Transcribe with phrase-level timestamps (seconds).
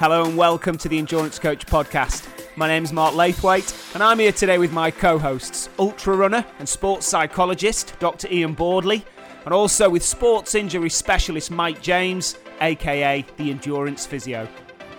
[0.00, 2.26] Hello and welcome to the Endurance Coach podcast.
[2.56, 6.42] My name is Mark Laithwaite, and I'm here today with my co hosts, ultra runner
[6.58, 8.26] and sports psychologist Dr.
[8.32, 9.04] Ian Boardley,
[9.44, 14.48] and also with sports injury specialist Mike James, aka the Endurance Physio.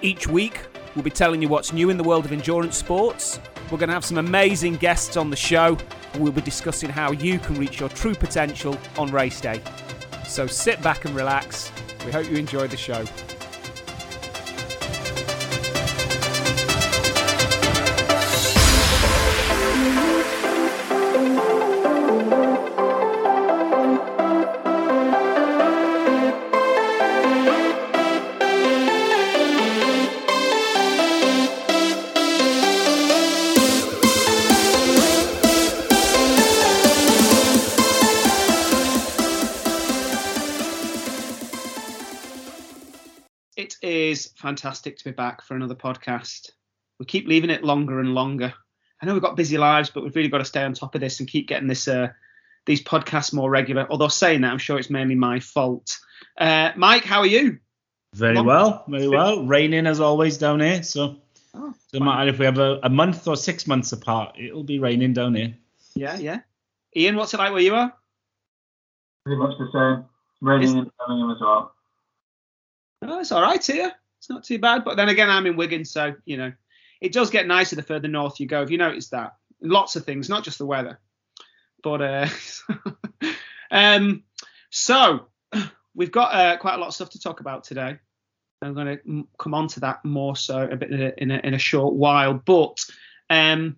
[0.03, 0.59] Each week,
[0.93, 3.39] we'll be telling you what's new in the world of endurance sports.
[3.71, 5.79] We're going to have some amazing guests on the show,
[6.13, 9.63] and we'll be discussing how you can reach your true potential on race day.
[10.27, 11.71] So sit back and relax.
[12.05, 13.03] We hope you enjoy the show.
[44.51, 46.51] Fantastic to be back for another podcast.
[46.99, 48.53] We keep leaving it longer and longer.
[49.01, 50.99] I know we've got busy lives, but we've really got to stay on top of
[50.99, 52.09] this and keep getting this uh,
[52.65, 53.87] these podcasts more regular.
[53.89, 55.97] Although saying that, I'm sure it's mainly my fault.
[56.37, 57.59] Uh, Mike, how are you?
[58.13, 59.45] Very Long- well, very well.
[59.45, 61.15] Raining as always down here, so
[61.53, 64.79] Oh, doesn't matter if we have a, a month or six months apart, it'll be
[64.79, 65.53] raining down here.
[65.95, 66.39] yeah, yeah.
[66.95, 67.93] Ian, what's it like where you are?
[69.25, 70.05] Pretty much the same.
[70.41, 71.73] Raining in Birmingham as well.
[73.03, 73.91] Oh, it's all right here.
[74.21, 74.85] It's not too bad.
[74.85, 76.53] But then again, I'm in Wigan, so you know,
[77.01, 78.59] it does get nicer the further north you go.
[78.59, 79.33] Have you noticed that?
[79.63, 80.99] Lots of things, not just the weather.
[81.81, 82.27] But uh,
[83.71, 84.23] um,
[84.69, 85.25] so
[85.95, 87.97] we've got uh, quite a lot of stuff to talk about today.
[88.61, 91.37] I'm going to come on to that more so a bit in a, in a,
[91.39, 92.35] in a short while.
[92.35, 92.77] But
[93.31, 93.77] um,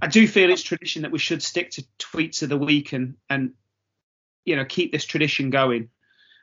[0.00, 3.16] I do feel it's tradition that we should stick to tweets of the week and
[3.28, 3.52] and
[4.46, 5.90] you know keep this tradition going.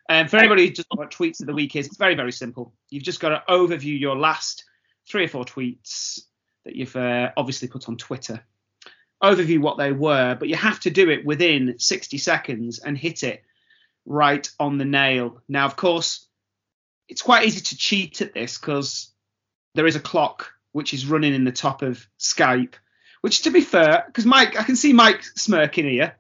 [0.10, 2.74] Um, for anybody who know what tweets of the week is, it's very, very simple.
[2.90, 4.66] You've just got to overview your last
[5.08, 6.22] three or four tweets
[6.66, 8.44] that you've uh, obviously put on Twitter.
[9.24, 13.22] Overview what they were, but you have to do it within 60 seconds and hit
[13.22, 13.44] it
[14.06, 15.44] right on the nail.
[15.48, 16.26] Now, of course,
[17.08, 19.12] it's quite easy to cheat at this because
[19.76, 22.74] there is a clock which is running in the top of Skype,
[23.22, 26.16] which, to be fair, because Mike, I can see Mike smirking here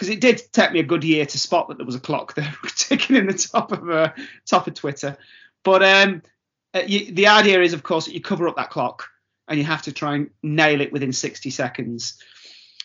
[0.00, 2.32] because it did take me a good year to spot that there was a clock
[2.36, 4.12] there ticking in the top of uh,
[4.46, 5.18] top of Twitter.
[5.62, 6.22] But um,
[6.72, 9.10] uh, you, the idea is, of course, that you cover up that clock
[9.46, 12.18] and you have to try and nail it within 60 seconds.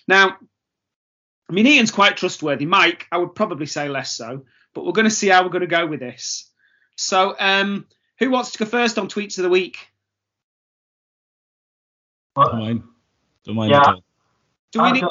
[0.09, 0.35] Now,
[1.49, 2.65] I mean, Ian's quite trustworthy.
[2.65, 4.43] Mike, I would probably say less so,
[4.73, 6.51] but we're going to see how we're going to go with this.
[6.97, 7.87] So, um,
[8.19, 9.87] who wants to go first on tweets of the week?
[12.35, 12.83] Don't mind.
[13.45, 13.81] Don't mind Yeah.
[13.81, 14.03] at all.
[14.73, 15.03] Do we need?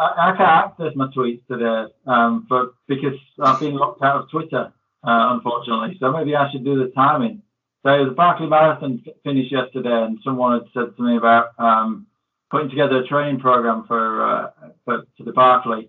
[0.00, 4.30] I, I can't access my tweets today, um, but because I've been locked out of
[4.30, 4.72] Twitter,
[5.04, 5.96] uh, unfortunately.
[6.00, 7.42] So maybe I should do the timing.
[7.84, 12.06] So the Barkley Marathon finished yesterday, and someone had said to me about um,
[12.50, 14.50] putting together a training program for uh,
[14.84, 15.88] for, for the Barkley.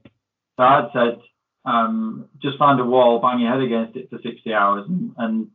[0.57, 1.19] So I'd said
[1.65, 5.47] um, just find a wall, bang your head against it for 60 hours, and, and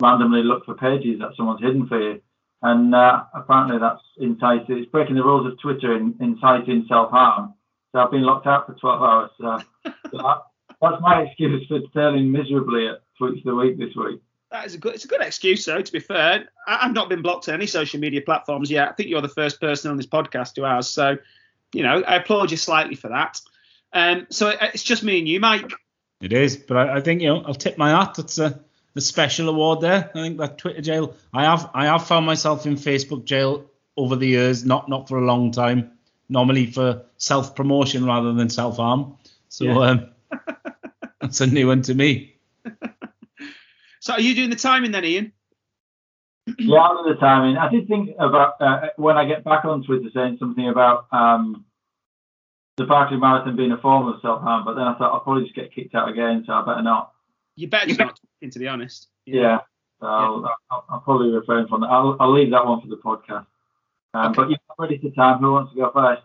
[0.00, 2.20] randomly look for pages that someone's hidden for you.
[2.62, 7.54] And uh, apparently that's inciting, it's breaking the rules of Twitter in inciting self-harm.
[7.96, 9.30] So I've been locked out for 12 hours.
[9.40, 9.58] So,
[10.10, 10.36] so that,
[10.82, 14.20] that's my excuse for failing miserably at Tweets of the Week this week.
[14.50, 14.94] That is a good.
[14.94, 15.80] It's a good excuse, though.
[15.80, 18.90] To be fair, I, I've not been blocked on any social media platforms yet.
[18.90, 20.90] I think you're the first person on this podcast who has.
[20.90, 21.16] So,
[21.72, 23.40] you know, I applaud you slightly for that.
[23.94, 25.72] Um, so it- it's just me and you, Mike.
[26.20, 28.18] It is, but I, I think you know I'll tip my hat.
[28.18, 28.60] It's a,
[28.94, 30.10] a special award there.
[30.14, 31.14] I think that Twitter jail.
[31.32, 33.64] I have I have found myself in Facebook jail
[33.96, 35.92] over the years, not not for a long time.
[36.28, 39.16] Normally for self promotion rather than self harm.
[39.48, 39.78] So Yeah.
[39.78, 40.10] um,
[41.20, 42.36] that's a new one to me.
[44.00, 45.32] So are you doing the timing then, Ian?
[46.60, 47.56] Yeah, I'm at the timing.
[47.56, 51.64] I did think about uh, when I get back on Twitter saying something about um,
[52.76, 55.56] the Barkley Marathon being a form of self-harm, but then I thought I'll probably just
[55.56, 57.14] get kicked out again, so I better not.
[57.56, 59.08] You better just not talking, to be honest.
[59.24, 59.58] Yeah.
[60.00, 61.88] So I'll, I'll, I'll probably refrain from that.
[61.88, 63.46] I'll, I'll leave that one for the podcast.
[64.14, 64.36] Um, Okay.
[64.36, 65.38] But yeah, I'm ready to time.
[65.38, 66.22] Who wants to go first?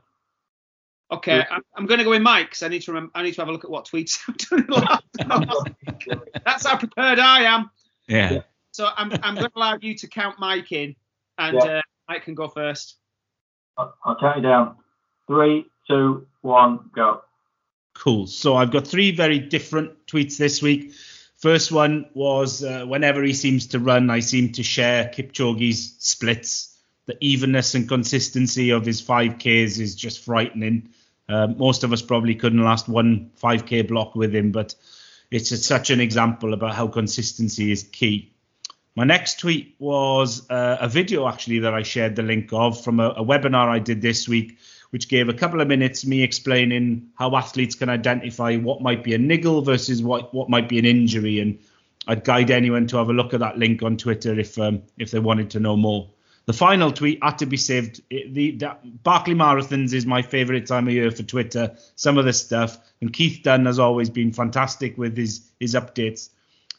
[1.11, 3.33] Okay, I'm, I'm going to go with Mike because I need to remember, I need
[3.33, 6.23] to have a look at what tweets I've done last.
[6.45, 7.69] That's how prepared I am.
[8.07, 8.31] Yeah.
[8.33, 8.41] Yeah.
[8.71, 10.95] So I'm I'm going to allow you to count Mike in,
[11.37, 11.77] and Yeah.
[11.77, 12.95] uh, Mike can go first.
[13.77, 14.77] I'll, I'll count you down.
[15.27, 17.21] Three, two, one, go.
[17.93, 18.27] Cool.
[18.27, 20.93] So I've got three very different tweets this week.
[21.35, 26.70] First one was uh, whenever he seems to run, I seem to share Kipchoge's splits.
[27.07, 30.89] The evenness and consistency of his 5Ks is just frightening.
[31.27, 34.75] Uh, most of us probably couldn't last one 5K block with him, but
[35.31, 38.33] it's a, such an example about how consistency is key.
[38.95, 42.99] My next tweet was uh, a video actually that I shared the link of from
[42.99, 44.57] a, a, webinar I did this week,
[44.89, 49.13] which gave a couple of minutes me explaining how athletes can identify what might be
[49.13, 51.39] a niggle versus what, what might be an injury.
[51.39, 51.59] And
[52.07, 55.11] I'd guide anyone to have a look at that link on Twitter if um, if
[55.11, 56.09] they wanted to know more.
[56.45, 58.01] The final tweet had to be saved.
[58.09, 61.75] It, the, the Barkley Marathons is my favourite time of year for Twitter.
[61.95, 66.29] Some of the stuff, and Keith Dunn has always been fantastic with his his updates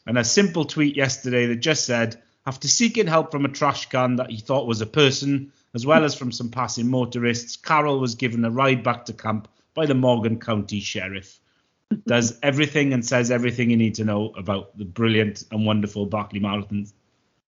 [0.05, 4.17] and a simple tweet yesterday that just said, after seeking help from a trash can
[4.17, 8.15] that he thought was a person, as well as from some passing motorists, Carroll was
[8.15, 11.39] given a ride back to camp by the Morgan County Sheriff.
[12.07, 16.41] Does everything and says everything you need to know about the brilliant and wonderful Barkley
[16.41, 16.91] Marathons.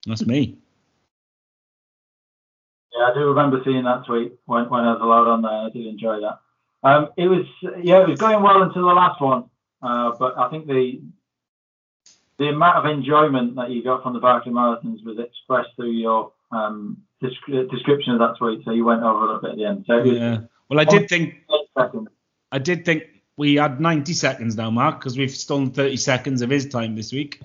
[0.06, 0.60] That's me.
[2.98, 5.52] Yeah, I do remember seeing that tweet when, when I was allowed on there.
[5.52, 6.40] I did enjoy that.
[6.84, 7.46] Um, it was
[7.82, 9.46] yeah, it was going well until the last one,
[9.82, 11.02] uh, but I think the
[12.38, 16.32] the amount of enjoyment that you got from the Barkley Marathons was expressed through your
[16.52, 18.64] um, description of that tweet.
[18.66, 19.86] So you went over a little bit at the end.
[19.88, 20.40] So yeah.
[20.70, 21.36] Well, I did think.
[22.52, 23.04] I did think
[23.38, 27.12] we had 90 seconds now, Mark, because we've stolen 30 seconds of his time this
[27.12, 27.42] week.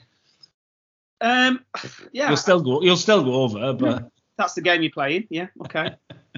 [1.20, 1.64] Um,
[2.12, 2.29] yeah.
[2.29, 2.82] You'll still go.
[2.82, 5.26] You'll still go over, but that's the game you're playing.
[5.31, 5.48] Yeah.
[5.62, 5.94] Okay.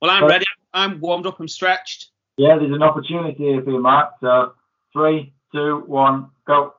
[0.00, 0.46] well, I'm ready.
[0.72, 1.38] I'm warmed up.
[1.38, 2.08] I'm stretched.
[2.36, 4.14] Yeah, there's an opportunity here for you, Mark.
[4.20, 4.54] So
[4.92, 6.74] three, two, one, go.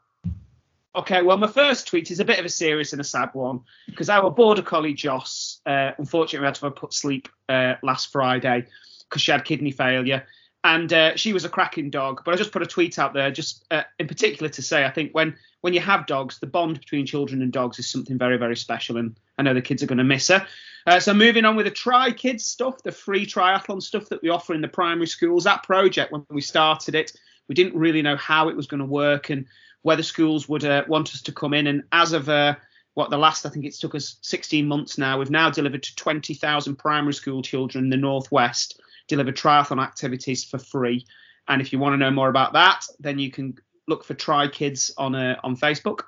[0.94, 3.62] Okay, well, my first tweet is a bit of a serious and a sad one
[3.86, 8.66] because our border collie Joss, uh, unfortunately, had to have put sleep uh, last Friday
[9.08, 10.26] because she had kidney failure,
[10.64, 12.22] and uh, she was a cracking dog.
[12.24, 14.90] But I just put a tweet out there, just uh, in particular to say, I
[14.90, 18.38] think when when you have dogs, the bond between children and dogs is something very
[18.38, 20.46] very special, and I know the kids are going to miss her.
[20.88, 24.30] Uh, so moving on with the Tri Kids stuff, the free triathlon stuff that we
[24.30, 25.44] offer in the primary schools.
[25.44, 27.12] That project when we started it
[27.52, 29.46] we didn't really know how it was going to work and
[29.82, 31.68] whether schools would uh, want us to come in.
[31.68, 32.56] And as of uh,
[32.94, 35.96] what the last, I think it's took us 16 months now, we've now delivered to
[35.98, 38.80] 20,000 primary school children in the Northwest,
[39.12, 41.06] delivered triathlon activities for free.
[41.48, 44.48] And if you want to know more about that, then you can look for Tri
[44.48, 46.04] Kids on uh, on Facebook.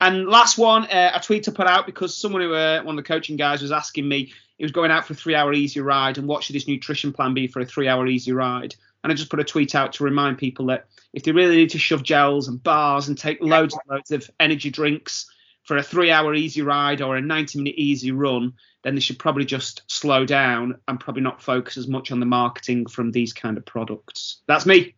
[0.00, 3.04] And last one, uh, a tweet to put out because someone who, uh, one of
[3.04, 6.16] the coaching guys, was asking me, he was going out for a three-hour easy ride,
[6.16, 8.74] and what should his nutrition plan be for a three-hour easy ride?
[9.02, 11.70] And I just put a tweet out to remind people that if they really need
[11.70, 15.30] to shove gels and bars and take loads and loads of energy drinks
[15.70, 19.20] for a three hour easy ride or a 90 minute easy run, then they should
[19.20, 23.32] probably just slow down and probably not focus as much on the marketing from these
[23.32, 24.42] kind of products.
[24.48, 24.96] That's me.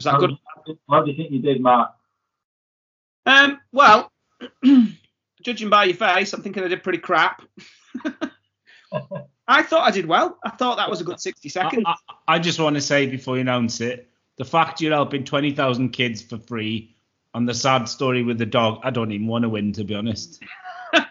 [0.00, 0.32] Is that how good?
[0.90, 1.92] how do you think you did, Mark?
[3.24, 4.10] Um, well,
[5.42, 7.40] judging by your face, I'm thinking I did pretty crap.
[9.46, 10.40] I thought I did well.
[10.44, 11.84] I thought that was a good 60 seconds.
[11.86, 15.22] I, I, I just want to say before you announce it, the fact you're helping
[15.22, 16.95] 20,000 kids for free
[17.36, 19.94] on the sad story with the dog, I don't even want to win, to be
[19.94, 20.42] honest.
[20.94, 21.04] well,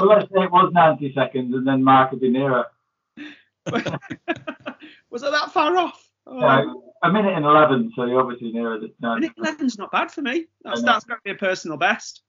[0.00, 2.66] let's say it was 90 seconds and then Mark would be nearer.
[3.72, 5.98] was it that far off?
[6.26, 6.38] Oh.
[6.38, 8.78] Yeah, a minute and 11, so you're obviously nearer.
[8.78, 9.14] The, no.
[9.14, 10.44] Minute 11's not bad for me.
[10.62, 12.20] That's, that's got to be a personal best.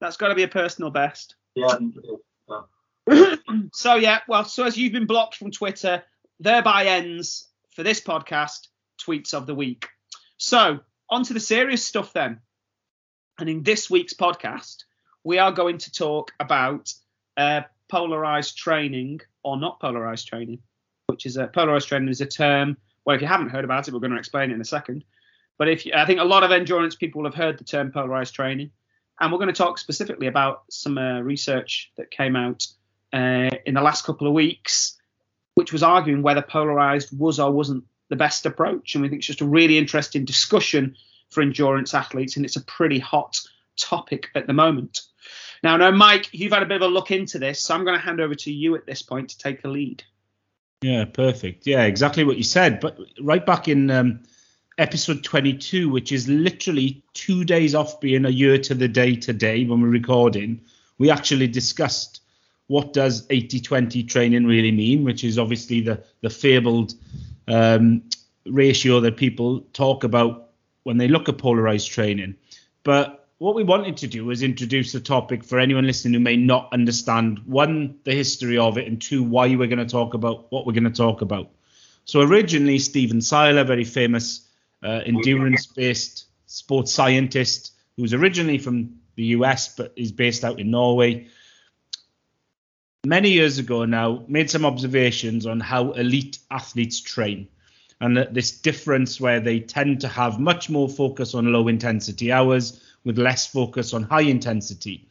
[0.00, 1.34] That's got to be a personal best.
[1.54, 3.36] Yeah, I think it is.
[3.44, 3.58] So.
[3.74, 6.02] so yeah, well, so as you've been blocked from Twitter,
[6.40, 8.68] thereby ends for this podcast
[9.06, 9.88] tweets of the week.
[10.38, 12.40] So on to the serious stuff then.
[13.38, 14.84] And in this week's podcast,
[15.24, 16.92] we are going to talk about
[17.36, 20.60] uh, polarized training or not polarized training,
[21.06, 22.76] which is a polarized training is a term.
[23.04, 25.04] Well, if you haven't heard about it, we're going to explain it in a second.
[25.58, 28.34] But if you, I think a lot of endurance people have heard the term polarized
[28.34, 28.70] training,
[29.20, 32.66] and we're going to talk specifically about some uh, research that came out
[33.12, 34.98] uh, in the last couple of weeks,
[35.54, 38.94] which was arguing whether polarized was or wasn't the best approach.
[38.94, 40.96] And we think it's just a really interesting discussion
[41.30, 43.38] for endurance athletes, and it's a pretty hot
[43.78, 45.00] topic at the moment.
[45.62, 47.98] Now, now, Mike, you've had a bit of a look into this, so I'm going
[47.98, 50.04] to hand over to you at this point to take the lead.
[50.82, 51.66] Yeah, perfect.
[51.66, 52.80] Yeah, exactly what you said.
[52.80, 54.20] But right back in um,
[54.78, 59.64] episode 22, which is literally two days off being a year to the day today
[59.64, 60.60] when we're recording,
[60.98, 62.20] we actually discussed
[62.68, 66.94] what does 80-20 training really mean, which is obviously the the fabled
[67.48, 68.02] um,
[68.44, 70.50] ratio that people talk about
[70.82, 72.36] when they look at polarized training.
[72.84, 76.36] But what we wanted to do was introduce the topic for anyone listening who may
[76.36, 80.50] not understand one, the history of it, and two, why we're going to talk about
[80.50, 81.50] what we're going to talk about.
[82.04, 84.48] So originally, Stephen Seiler, very famous
[84.82, 90.70] uh, endurance-based sports scientist, who was originally from the US but is based out in
[90.70, 91.26] Norway,
[93.08, 97.48] many years ago now made some observations on how elite athletes train.
[98.00, 102.30] and that this difference where they tend to have much more focus on low intensity
[102.30, 105.08] hours with less focus on high intensity,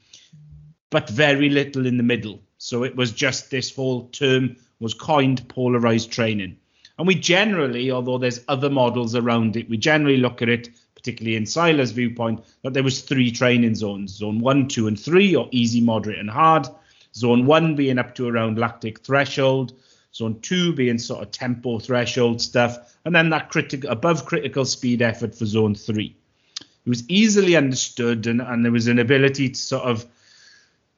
[0.91, 2.39] but very little in the middle.
[2.57, 6.57] So it was just this whole term was coined polarized training.
[6.97, 11.35] And we generally, although there's other models around it, we generally look at it, particularly
[11.35, 15.49] in Seiler's viewpoint, that there was three training zones, zone one, two, and three, or
[15.51, 16.67] easy, moderate, and hard.
[17.15, 19.73] Zone one being up to around lactic threshold,
[20.13, 25.01] zone two being sort of tempo threshold stuff, and then that critical above critical speed
[25.01, 26.15] effort for zone three.
[26.59, 30.05] It was easily understood, and, and there was an ability to sort of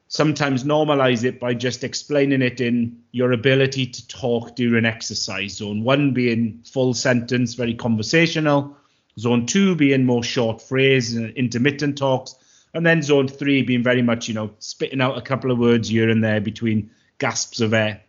[0.08, 5.56] sometimes normalize it by just explaining it in your ability to talk during exercise.
[5.56, 8.76] Zone one being full sentence, very conversational.
[9.18, 12.34] Zone two being more short phrase, and intermittent talks
[12.74, 15.88] and then zone three being very much, you know, spitting out a couple of words
[15.88, 18.02] here and there between gasps of air.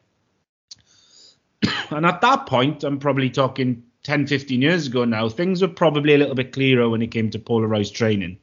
[1.90, 6.14] and at that point, I'm probably talking 10, 15 years ago now, things were probably
[6.14, 8.38] a little bit clearer when it came to polarized training.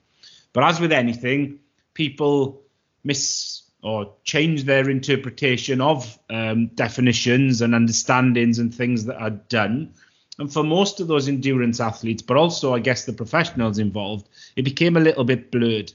[0.53, 1.61] But as with anything,
[1.95, 2.63] people
[3.05, 9.95] miss or change their interpretation of um, definitions and understandings and things that are done.
[10.39, 14.63] And for most of those endurance athletes, but also I guess the professionals involved, it
[14.63, 15.93] became a little bit blurred.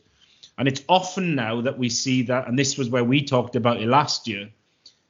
[0.62, 3.82] And it's often now that we see that, and this was where we talked about
[3.82, 4.52] it last year,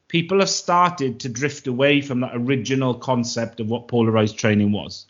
[0.07, 5.07] people have started to drift away from that original concept of what polarized training was.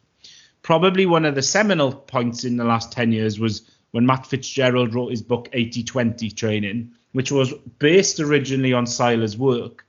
[0.63, 4.95] Probably one of the seminal points in the last 10 years was when Matt Fitzgerald
[4.95, 9.85] wrote his book 80 20 Training, which was based originally on Seiler's work,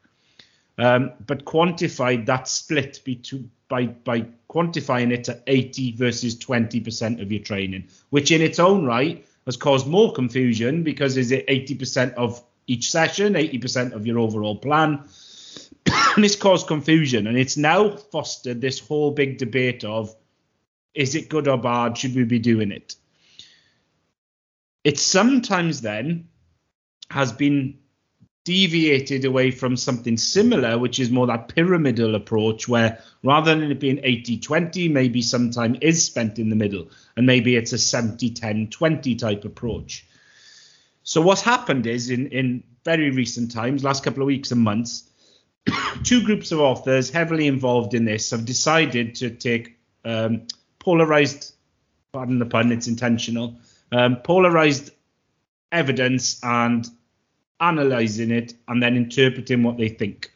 [0.76, 7.32] um, but quantified that split between, by, by quantifying it to 80 versus 20% of
[7.32, 12.14] your training, which in its own right has caused more confusion because is it 80%
[12.14, 15.04] of each session, 80% of your overall plan?
[16.16, 20.14] and it's caused confusion and it's now fostered this whole big debate of
[20.94, 21.96] is it good or bad?
[21.96, 22.94] Should we be doing it?
[24.84, 26.28] It sometimes then
[27.10, 27.78] has been
[28.44, 33.78] deviated away from something similar, which is more that pyramidal approach, where rather than it
[33.78, 37.78] being 80 20, maybe some time is spent in the middle, and maybe it's a
[37.78, 40.06] 70 10 20 type approach.
[41.04, 45.08] So, what's happened is in, in very recent times, last couple of weeks and months,
[46.04, 50.46] two groups of authors heavily involved in this have decided to take um,
[50.80, 51.54] polarized,
[52.12, 53.56] pardon the pun, it's intentional,
[53.92, 54.90] um, polarized
[55.70, 56.88] evidence and
[57.62, 60.30] analyzing it, and then interpreting what they think.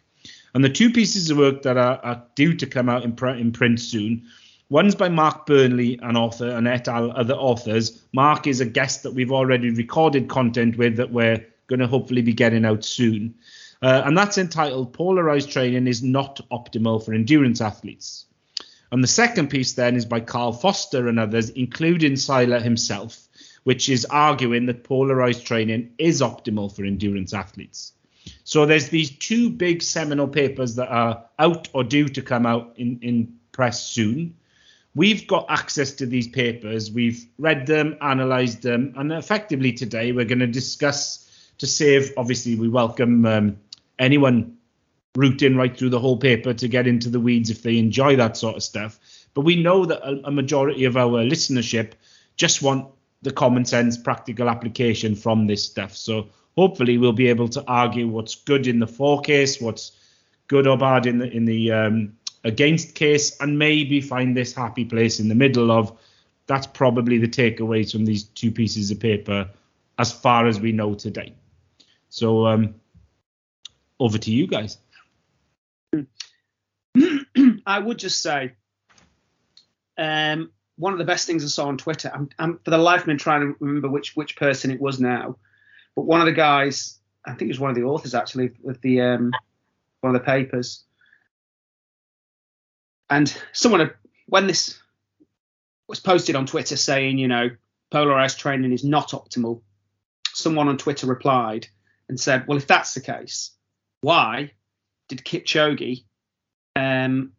[0.55, 3.29] And the two pieces of work that are, are due to come out in, pr-
[3.29, 4.27] in print soon
[4.69, 7.13] One's by Mark Burnley, an author, and et al.
[7.13, 8.03] other authors.
[8.13, 12.23] Mark is a guest that we've already recorded content with that we're going to hopefully
[12.23, 13.37] be getting out soon.
[13.81, 18.27] Uh, and that's entitled Polarized Training is Not Optimal for Endurance Athletes.
[18.91, 23.26] And the second piece then is by Carl Foster and others, including Seiler himself
[23.67, 27.95] which is arguing that polarized training is optimal for endurance athletes.
[28.45, 32.75] So there's these two big seminal papers that are out or due to come out
[32.77, 34.37] in, in press soon.
[34.95, 36.93] We've got access to these papers.
[36.93, 42.13] We've read them, analysed them, and effectively today we're going to discuss to save.
[42.17, 43.57] Obviously, we welcome um,
[43.99, 44.59] anyone
[45.17, 48.37] rooting right through the whole paper to get into the weeds if they enjoy that
[48.37, 49.01] sort of stuff.
[49.35, 51.95] But we know that a, a majority of our listenership
[52.37, 52.93] just want
[53.27, 55.97] the common sense practical application from this stuff.
[55.97, 59.91] So hopefully we'll be able to argue what's good in the for case, what's
[60.47, 64.85] good or bad in the in the um, against case, and maybe find this happy
[64.85, 65.99] place in the middle of.
[66.47, 69.51] That's probably the takeaways from these two pieces of paper,
[69.99, 71.35] as far as we know today.
[72.09, 72.77] So um,
[73.99, 74.79] over to you guys.
[77.67, 78.53] I would just say
[79.99, 82.11] um, one of the best things I saw on Twitter.
[82.13, 85.01] I'm, I'm for the life of me trying to remember which which person it was
[85.01, 85.37] now,
[85.95, 88.81] but one of the guys, I think it was one of the authors actually of
[88.81, 89.33] the um,
[90.01, 90.85] one of the papers,
[93.11, 93.91] and someone
[94.27, 94.79] when this
[95.89, 97.51] was posted on Twitter saying, you know,
[97.91, 99.63] polarized training is not optimal.
[100.33, 101.69] Someone on Twitter replied
[102.09, 103.53] and said, well, if that's the case,
[104.01, 104.53] why
[105.09, 106.05] did Kipchoge
[106.75, 107.33] um,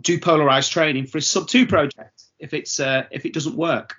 [0.00, 3.96] do polarized training for his sub two project if it's uh, if it doesn't work.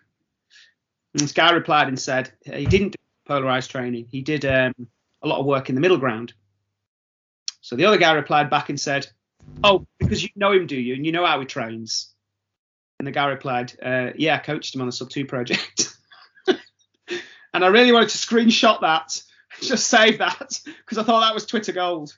[1.13, 4.07] And this guy replied and said he didn't do polarized training.
[4.09, 4.74] He did um,
[5.21, 6.33] a lot of work in the middle ground.
[7.62, 9.07] So the other guy replied back and said,
[9.63, 10.95] "Oh, because you know him, do you?
[10.95, 12.13] And you know how he trains."
[13.00, 15.95] And the guy replied, uh, "Yeah, I coached him on the sub two project."
[17.53, 19.21] and I really wanted to screenshot that,
[19.62, 22.15] just save that, because I thought that was Twitter gold.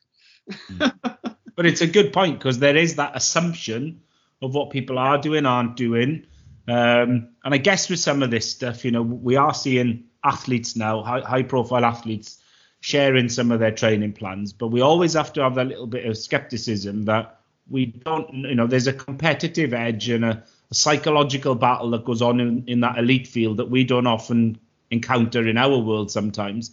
[1.55, 4.01] but it's a good point because there is that assumption
[4.41, 6.25] of what people are doing, aren't doing.
[6.67, 10.75] Um, and I guess with some of this stuff, you know, we are seeing athletes
[10.75, 12.39] now, high, high profile athletes,
[12.79, 16.05] sharing some of their training plans, but we always have to have that little bit
[16.05, 17.39] of skepticism that
[17.70, 22.22] we don't, you know, there's a competitive edge and a, a psychological battle that goes
[22.22, 26.72] on in, in that elite field that we don't often encounter in our world sometimes.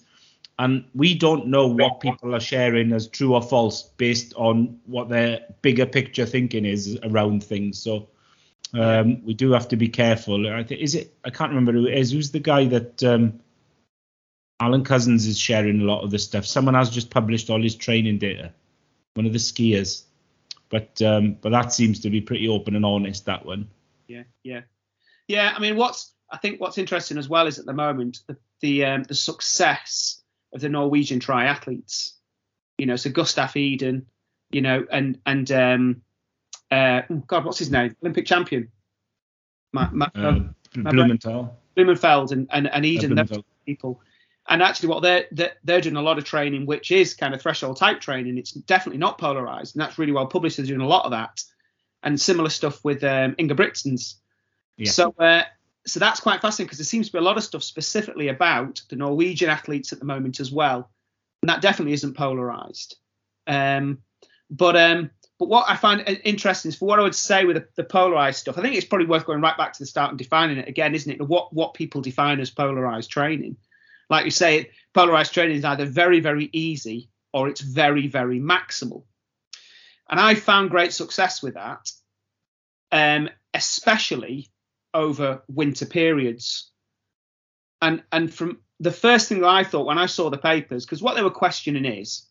[0.59, 5.09] And we don't know what people are sharing as true or false based on what
[5.09, 7.79] their bigger picture thinking is around things.
[7.79, 8.09] So
[8.75, 10.53] um, we do have to be careful.
[10.53, 12.11] I think is it I can't remember who it is.
[12.11, 13.41] Who's the guy that um,
[14.61, 16.45] Alan Couzens is sharing a lot of this stuff.
[16.45, 18.53] Someone has just published all his training data.
[19.15, 20.03] One of the skiers.
[20.71, 23.27] But um, but that seems to be pretty open and honest.
[23.27, 23.69] That one.
[24.07, 24.62] Yeah, yeah,
[25.29, 25.53] yeah.
[25.55, 28.85] I mean, what's I think what's interesting as well is at the moment the the,
[28.85, 30.17] um, the success
[30.52, 32.12] of the Norwegian triathletes.
[32.76, 34.07] You know, so Gustav Iden,
[34.50, 36.02] you know, and and um,
[36.71, 37.97] uh, oh God, what's his name?
[38.02, 38.69] Olympic champion.
[39.73, 41.50] My, my, um, Blummenfelt.
[41.76, 43.26] Blummenfelt and and, and Iden, uh,
[43.67, 44.00] people.
[44.50, 47.43] And actually, what they're, they're, they're doing a lot of training, which is kind of
[47.43, 48.38] threshold type training.
[48.38, 50.57] It's definitely not polarized, and that's really well published.
[50.57, 51.43] They're doing a lot of that,
[52.02, 54.14] and similar stuff with um, Ingebrigtsens.
[54.78, 54.90] Yeah.
[54.90, 55.43] So, uh,
[55.88, 58.83] so that's quite fascinating because there seems to be a lot of stuff specifically about
[58.88, 60.90] the Norwegian athletes at the moment as well,
[61.42, 62.97] and that definitely isn't polarized.
[63.47, 63.99] Um,
[64.50, 67.68] but um, but what I find interesting is for what I would say with the,
[67.76, 70.18] the, polarized stuff, I think it's probably worth going right back to the start and
[70.18, 71.26] defining it again, isn't it?
[71.26, 73.57] What what people define as polarized training
[74.11, 79.04] like you say, polarized training is either very, very easy or it's very, very maximal.
[80.09, 81.90] And I found great success with that,
[82.90, 84.49] um, especially
[84.99, 86.71] over winter periods.
[87.81, 91.02] And and from the first thing that I thought when I saw the papers, because
[91.02, 92.26] what they were questioning is,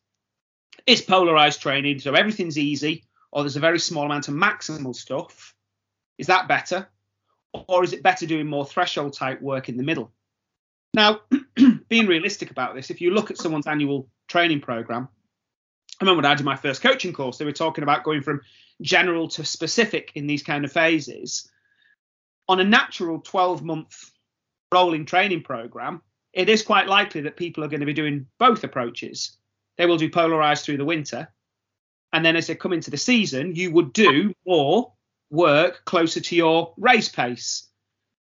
[0.86, 5.56] is polarized training, so everything's easy, or there's a very small amount of maximal stuff.
[6.18, 6.88] Is that better?
[7.68, 10.12] Or is it better doing more threshold type work in the middle?
[10.94, 11.22] Now,
[11.90, 15.08] being realistic about this, if you look at someone's annual training program,
[16.00, 18.42] I remember when I did my first coaching course, they were talking about going from
[18.82, 21.50] general to specific in these kind of phases.
[22.50, 24.12] On a natural 12 month
[24.72, 26.02] rolling training program,
[26.34, 29.38] it is quite likely that people are going to be doing both approaches.
[29.78, 31.28] They will do polarized through the winter.
[32.14, 34.94] And then as they come into the season, you would do more
[35.30, 37.68] work closer to your race pace.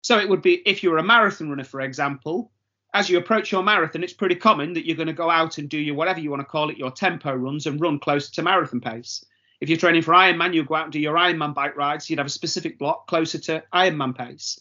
[0.02, 2.52] So it would be if you're a marathon runner, for example,
[2.94, 5.70] as you approach your marathon, it's pretty common that you're going to go out and
[5.70, 8.44] do your whatever you want to call it, your tempo runs and run closer to
[8.44, 9.24] marathon pace.
[9.60, 12.10] If you're training for Ironman, you go out and do your Ironman bike rides.
[12.10, 14.60] You'd have a specific block closer to Ironman pace.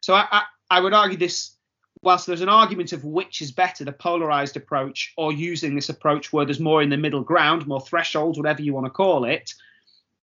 [0.00, 1.54] So I, I, I would argue this,
[2.02, 6.32] whilst there's an argument of which is better, the polarized approach or using this approach
[6.32, 9.52] where there's more in the middle ground, more thresholds, whatever you want to call it.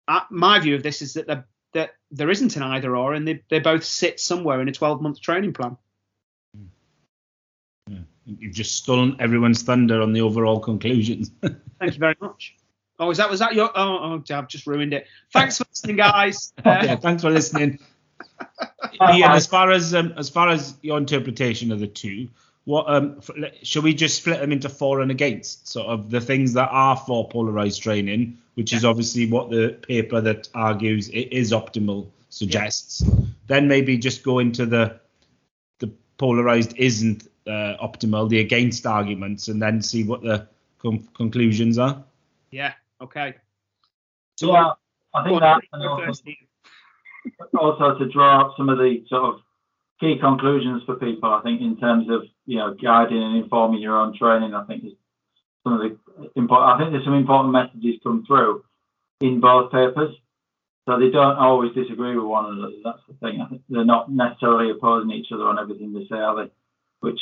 [0.07, 1.43] Uh, my view of this is that, the,
[1.73, 5.01] that there isn't an either or, and they, they both sit somewhere in a 12
[5.01, 5.77] month training plan.
[8.25, 11.31] You've just stolen everyone's thunder on the overall conclusions.
[11.41, 12.55] Thank you very much.
[12.99, 13.71] Oh, is that was that your?
[13.75, 15.07] Oh, oh I've just ruined it.
[15.31, 16.53] Thanks for listening, guys.
[16.65, 17.79] okay, thanks for listening.
[19.01, 22.27] Ian, as far as um, as far as your interpretation of the two,
[22.65, 23.21] what um,
[23.63, 25.67] should we just split them into for and against?
[25.67, 28.79] Sort of the things that are for polarized training, which yeah.
[28.79, 33.01] is obviously what the paper that argues it is optimal suggests.
[33.01, 33.15] Yeah.
[33.47, 34.99] Then maybe just go into the
[35.79, 40.47] the polarized isn't uh, optimal, the against arguments, and then see what the
[40.79, 42.03] com- conclusions are.
[42.51, 42.73] Yeah.
[43.01, 43.35] Okay.
[44.37, 44.71] So yeah,
[45.13, 46.23] I think that also,
[47.57, 49.41] also to draw up some of the sort of
[49.99, 51.33] key conclusions for people.
[51.33, 54.53] I think in terms of you know guiding and informing your own training.
[54.53, 54.93] I think is
[55.63, 55.97] some of the
[56.35, 56.71] important.
[56.71, 58.63] I think there's some important messages come through
[59.21, 60.15] in both papers.
[60.87, 62.73] So they don't always disagree with one another.
[62.83, 63.41] That's the thing.
[63.41, 66.51] I think they're not necessarily opposing each other on everything they say, are they?
[67.01, 67.19] Which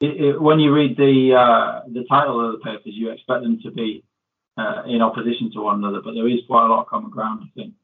[0.00, 3.60] it, it, when you read the uh, the title of the papers, you expect them
[3.62, 4.04] to be
[4.56, 7.42] uh, in opposition to one another, but there is quite a lot of common ground,
[7.42, 7.74] I think.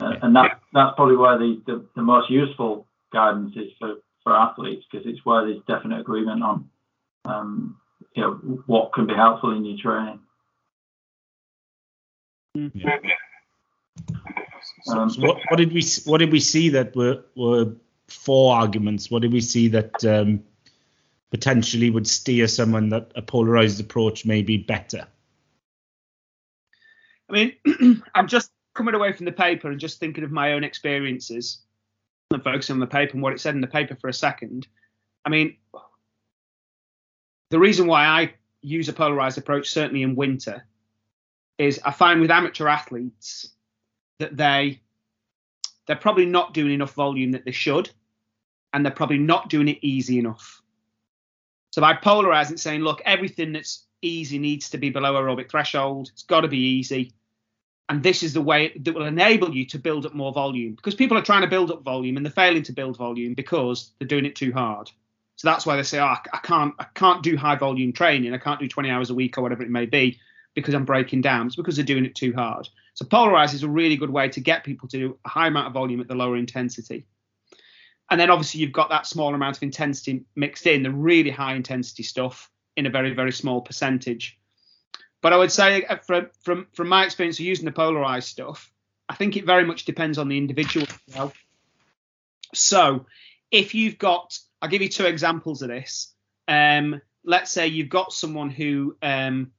[0.00, 4.36] Uh, and that that's probably where the, the, the, most useful guidance is for, for
[4.36, 6.70] athletes because it's where there's definite agreement on
[7.24, 7.76] um,
[8.14, 8.34] you know
[8.66, 10.20] what can be helpful in your training.
[12.54, 12.98] Yeah.
[14.88, 17.72] Um, so what, what, did we what did we see that were were
[18.06, 19.10] four arguments?
[19.10, 20.44] What did we see that um,
[21.30, 25.06] potentially would steer someone that a polarized approach may be better?
[27.28, 30.64] I mean, I'm just coming away from the paper and just thinking of my own
[30.64, 31.58] experiences
[32.30, 34.66] and focusing on the paper and what it said in the paper for a second.
[35.24, 35.56] I mean,
[37.50, 40.66] the reason why I use a polarized approach, certainly in winter,
[41.58, 43.50] is I find with amateur athletes
[44.18, 44.80] that they
[45.86, 47.90] they're probably not doing enough volume that they should,
[48.72, 50.62] and they're probably not doing it easy enough.
[51.72, 56.10] So by polarizing saying, look, everything that's easy needs to be below aerobic threshold.
[56.12, 57.12] It's got to be easy.
[57.88, 60.94] And this is the way that will enable you to build up more volume because
[60.94, 64.08] people are trying to build up volume and they're failing to build volume because they're
[64.08, 64.90] doing it too hard.
[65.36, 68.34] So that's why they say, oh, I can't, I can't do high volume training.
[68.34, 70.18] I can't do 20 hours a week or whatever it may be
[70.54, 71.46] because I'm breaking down.
[71.46, 72.68] It's because they're doing it too hard.
[72.94, 75.68] So polarize is a really good way to get people to do a high amount
[75.68, 77.06] of volume at the lower intensity.
[78.10, 81.54] And then obviously you've got that small amount of intensity mixed in, the really high
[81.54, 84.38] intensity stuff in a very, very small percentage.
[85.20, 88.70] But I would say uh, from from from my experience of using the polarized stuff,
[89.08, 91.32] I think it very much depends on the individual well.
[92.54, 93.06] So
[93.50, 96.14] if you've got, I'll give you two examples of this.
[96.46, 99.52] Um, let's say you've got someone who um,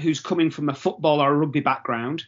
[0.00, 2.24] who's coming from a football or a rugby background,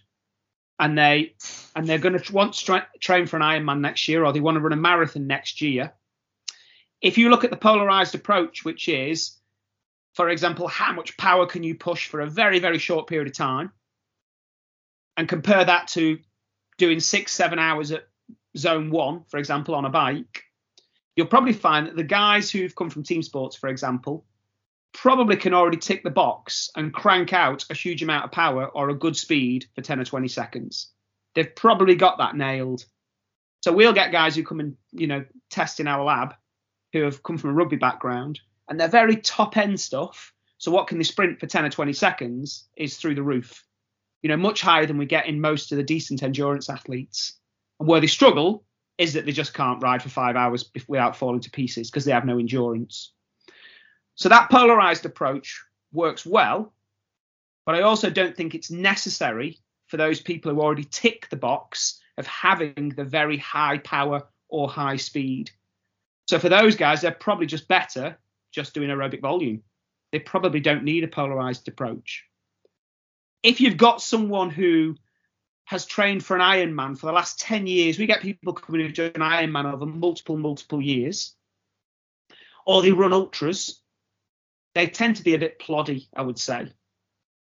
[0.79, 1.35] and they
[1.77, 4.41] and they're going to want to tra- train for an Ironman next year, or they
[4.41, 5.93] want to run a marathon next year.
[7.01, 9.39] If you look at the polarized approach, which is,
[10.15, 13.35] for example, how much power can you push for a very very short period of
[13.35, 13.73] time,
[15.17, 16.19] and compare that to
[16.79, 18.09] doing six seven hours at
[18.57, 20.45] zone one, for example, on a bike,
[21.15, 24.25] you'll probably find that the guys who've come from team sports, for example,
[24.93, 28.89] probably can already tick the box and crank out a huge amount of power or
[28.89, 30.91] a good speed for 10 or 20 seconds.
[31.35, 32.85] They've probably got that nailed.
[33.63, 36.35] So we'll get guys who come and, you know, test in our lab
[36.93, 40.33] who have come from a rugby background and they're very top end stuff.
[40.59, 43.65] So what can they sprint for 10 or 20 seconds is through the roof.
[44.23, 47.35] You know, much higher than we get in most of the decent endurance athletes.
[47.81, 48.65] And where they struggle
[48.97, 52.13] is that they just can't ride for five hours without falling to pieces because they
[52.13, 53.13] have no endurance.
[54.15, 56.73] So that polarized approach works well,
[57.65, 61.99] but I also don't think it's necessary for those people who already tick the box
[62.19, 65.51] of having the very high power or high speed.
[66.29, 68.19] So for those guys, they're probably just better
[68.51, 69.63] just doing aerobic volume.
[70.13, 72.25] They probably don't need a polarized approach.
[73.43, 74.97] If you've got someone who
[75.65, 78.95] has trained for an Ironman for the last 10 years, we get people coming who've
[78.95, 81.35] done an Ironman over multiple, multiple years,
[82.67, 83.81] or they run ultras
[84.75, 86.73] they tend to be a bit ploddy, I would say.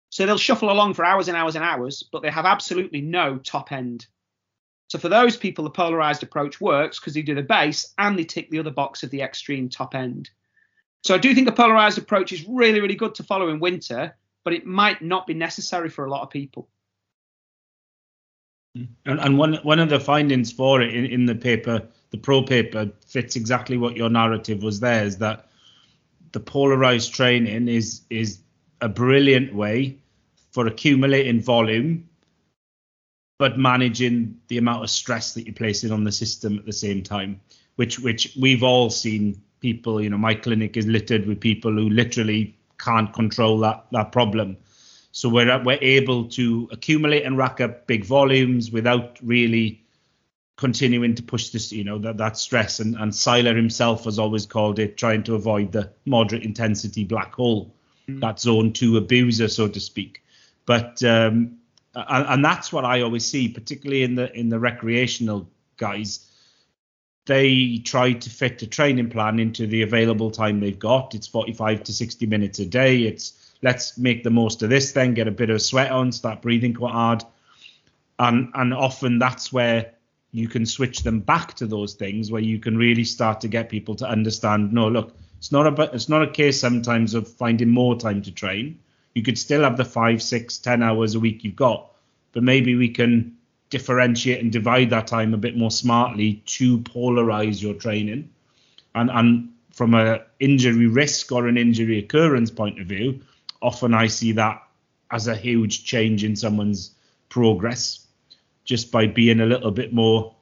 [0.10, 3.38] So they'll shuffle along for hours and hours and hours, but they have absolutely no
[3.38, 4.06] top end.
[4.88, 8.26] So for those people, the polarized approach works because they do the base and they
[8.26, 10.30] tick the other box of the extreme top end.
[11.04, 14.16] So I do think a polarized approach is really, really good to follow in winter,
[14.44, 16.70] but it might not be necessary for a lot of people.
[18.78, 18.88] Mm.
[19.06, 22.42] And, and one one of the findings for it in, in the paper, the pro
[22.42, 25.50] paper, fits exactly what your narrative was there, is that
[26.32, 28.40] the polarized training is is
[28.82, 29.98] a brilliant way
[30.52, 32.08] for accumulating volume
[33.40, 37.02] but managing the amount of stress that you're placing on the system at the same
[37.02, 37.40] time
[37.76, 41.90] which which we've all seen people you know my clinic is littered with people who
[41.90, 44.56] literally can't control that that problem
[45.12, 49.84] so we're we're able to accumulate and rack up big volumes without really
[50.56, 52.80] continuing to push this, you know, that, that stress.
[52.80, 57.34] And, and Seiler himself has always called it trying to avoid the moderate intensity black
[57.34, 57.74] hole,
[58.08, 58.20] mm.
[58.22, 60.24] that zone two abuser, so to speak.
[60.66, 61.58] But um,
[61.96, 66.30] and, and that's what I always see, particularly in the in the recreational guys.
[67.26, 71.16] They try to fit a training plan into the available time they've got.
[71.16, 73.04] It's 45 to 60 minutes a day.
[73.04, 76.42] It's let's make the most of this, then get a bit of sweat on, start
[76.42, 77.24] breathing quite hard,
[78.20, 79.94] and and often that's where
[80.32, 83.70] you can switch them back to those things where you can really start to get
[83.70, 87.70] people to understand no look it's not about it's not a case sometimes of finding
[87.70, 88.78] more time to train
[89.14, 91.92] you could still have the five six ten hours a week you've got
[92.34, 93.38] but maybe we can
[93.74, 98.30] differentiate and divide that time a bit more smartly to polarize your training
[98.94, 103.20] and and from a injury risk or an injury occurrence point of view
[103.62, 104.62] often i see that
[105.10, 106.92] as a huge change in someone's
[107.30, 108.06] progress
[108.64, 110.36] just by being a little bit more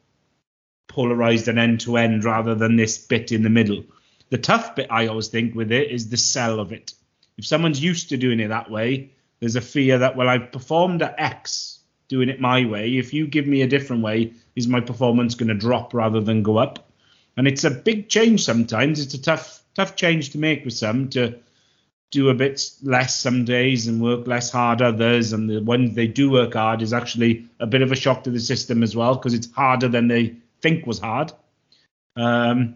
[0.92, 3.84] polarized and end to end rather than this bit in the middle.
[4.30, 6.94] The tough bit I always think with it is the sell of it.
[7.38, 11.02] If someone's used to doing it that way, there's a fear that well I've performed
[11.02, 11.80] at X
[12.12, 12.98] doing it my way.
[12.98, 16.44] If you give me a different way, is my performance going to drop rather than
[16.44, 16.92] go up?
[17.38, 19.00] And it's a big change sometimes.
[19.00, 21.40] It's a tough tough change to make with some to
[22.12, 25.32] do a bit less some days and work less hard others.
[25.32, 28.30] And the ones they do work hard is actually a bit of a shock to
[28.30, 31.32] the system as well because it's harder than they think was hard.
[32.18, 32.76] Um,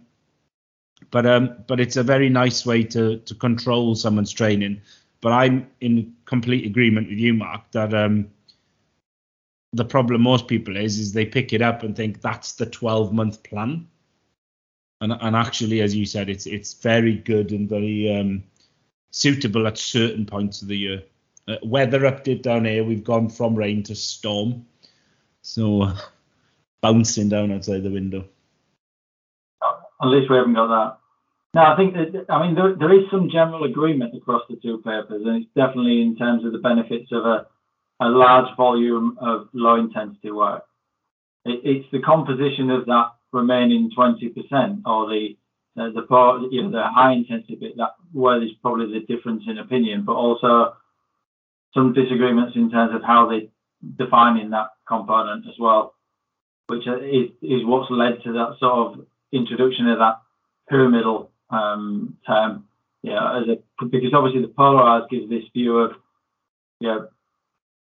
[1.12, 4.82] but um, but it's a very nice way to to control someone's training.
[5.19, 8.30] But I'm in complete agreement with you, Mark, that um,
[9.75, 13.13] the problem most people is is they pick it up and think that's the 12
[13.13, 13.88] month plan.
[15.01, 18.43] And, and actually, as you said, it's it's very good and very um,
[19.11, 21.03] suitable at certain points of the year.
[21.47, 24.65] Uh, weather update down here, we've gone from rain to storm.
[25.41, 25.91] So
[26.81, 28.25] bouncing down outside the window.
[30.01, 30.97] At least we haven't got that.
[31.53, 34.77] No, I think that, I mean there, there is some general agreement across the two
[34.77, 37.47] papers, and it's definitely in terms of the benefits of a,
[37.99, 40.63] a large volume of low intensity work.
[41.45, 45.38] It, it's the composition of that remaining 20% or the
[45.77, 47.73] uh, the part, you know, the high intensity bit
[48.13, 50.73] where there's probably the difference in opinion, but also
[51.73, 53.49] some disagreements in terms of how they
[53.97, 55.93] defining that component as well,
[56.67, 60.21] which is, is what's led to that sort of introduction of that
[60.69, 62.63] pyramidal um, term.
[63.03, 65.91] Because obviously the polarized gives this view of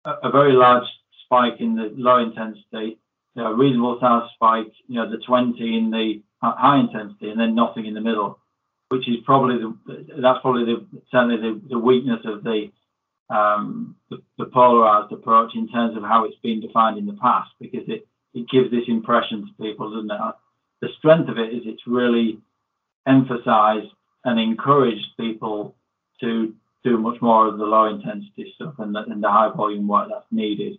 [0.05, 0.85] a, very large
[1.25, 2.99] spike in the low intensity,
[3.35, 7.39] you know, a reasonable size spike, you know, the 20 in the high intensity, and
[7.39, 8.39] then nothing in the middle,
[8.89, 9.75] which is probably the
[10.21, 12.71] that's probably the certainly the, the weakness of the
[13.29, 17.49] um, the, the, polarized approach in terms of how it's been defined in the past,
[17.61, 20.35] because it, it gives this impression to people, doesn't it?
[20.81, 22.39] The strength of it is it's really
[23.07, 23.87] emphasized
[24.25, 25.75] and encouraged people
[26.19, 29.87] to do much more of the low intensity stuff and the, and the high volume
[29.87, 30.77] work that's needed.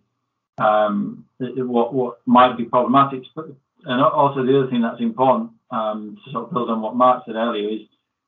[0.58, 6.32] Um, what what might be problematic, and also the other thing that's important um, to
[6.32, 7.80] sort of build on what Mark said earlier is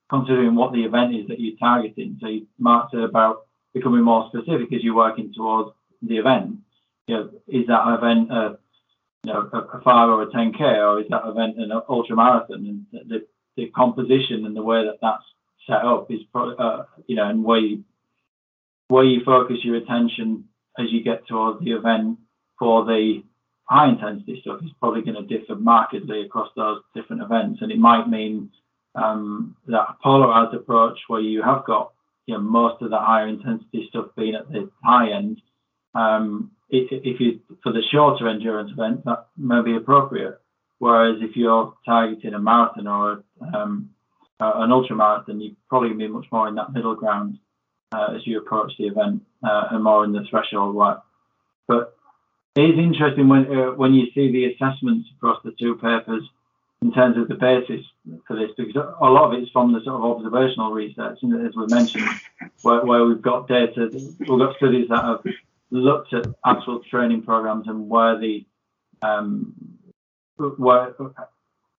[0.08, 2.18] considering what the event is that you're targeting.
[2.20, 5.70] So Mark said about becoming more specific as you're working towards
[6.02, 6.56] the event.
[7.06, 8.58] You know, is that event a
[9.24, 12.87] you know a, a five or a 10k, or is that event an ultra marathon?
[12.92, 15.24] And the, the composition and the way that that's
[15.66, 17.85] set up is probably uh, you know, and where you
[18.88, 20.44] where you focus your attention
[20.79, 22.18] as you get towards the event
[22.59, 23.22] for the
[23.64, 27.79] high intensity stuff is probably going to differ markedly across those different events, and it
[27.79, 28.50] might mean
[28.94, 31.92] um, that a polarized approach where you have got
[32.27, 35.40] you know, most of the higher intensity stuff being at the high end.
[35.94, 40.40] Um, if, if you for the shorter endurance event, that may be appropriate.
[40.79, 43.24] Whereas if you're targeting a marathon or
[43.55, 43.90] um,
[44.40, 47.38] uh, an ultra marathon, you'd probably be much more in that middle ground
[47.92, 51.03] uh, as you approach the event uh, and more in the threshold work.
[51.68, 51.97] But
[52.57, 56.23] it is interesting when uh, when you see the assessments across the two papers
[56.83, 57.85] in terms of the basis
[58.27, 61.47] for this, because a lot of it is from the sort of observational research, and
[61.47, 62.07] as we mentioned,
[62.62, 65.20] where, where we've got data, we've got studies that have
[65.70, 68.44] looked at actual training programs and where the
[69.03, 69.55] um,
[70.37, 70.94] where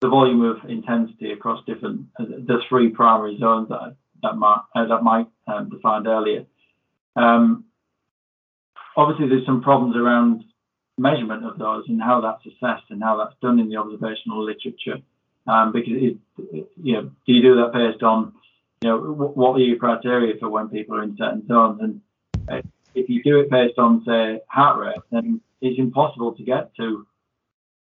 [0.05, 5.03] the volume of intensity across different the three primary zones that that Mark, uh, that
[5.03, 6.45] Mike um, defined earlier.
[7.17, 7.64] Um,
[8.99, 10.45] obviously, there's some problems around
[10.99, 14.99] measurement of those and how that's assessed and how that's done in the observational literature.
[15.47, 16.17] Um, because it,
[16.83, 18.35] you know, do you do that based on,
[18.83, 21.81] you know, what are your criteria for when people are in certain zones?
[21.81, 22.01] And
[22.49, 22.62] uh,
[22.95, 27.07] if you do it based on, say, heart rate, then it's impossible to get to,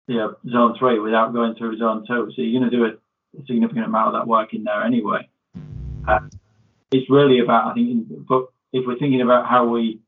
[0.06, 2.30] you know, zone three without going through zone two.
[2.34, 5.28] So you're going to do a significant amount of that work in there anyway.
[6.06, 6.20] Uh,
[6.92, 10.00] it's really about, I think, but if we're thinking about how we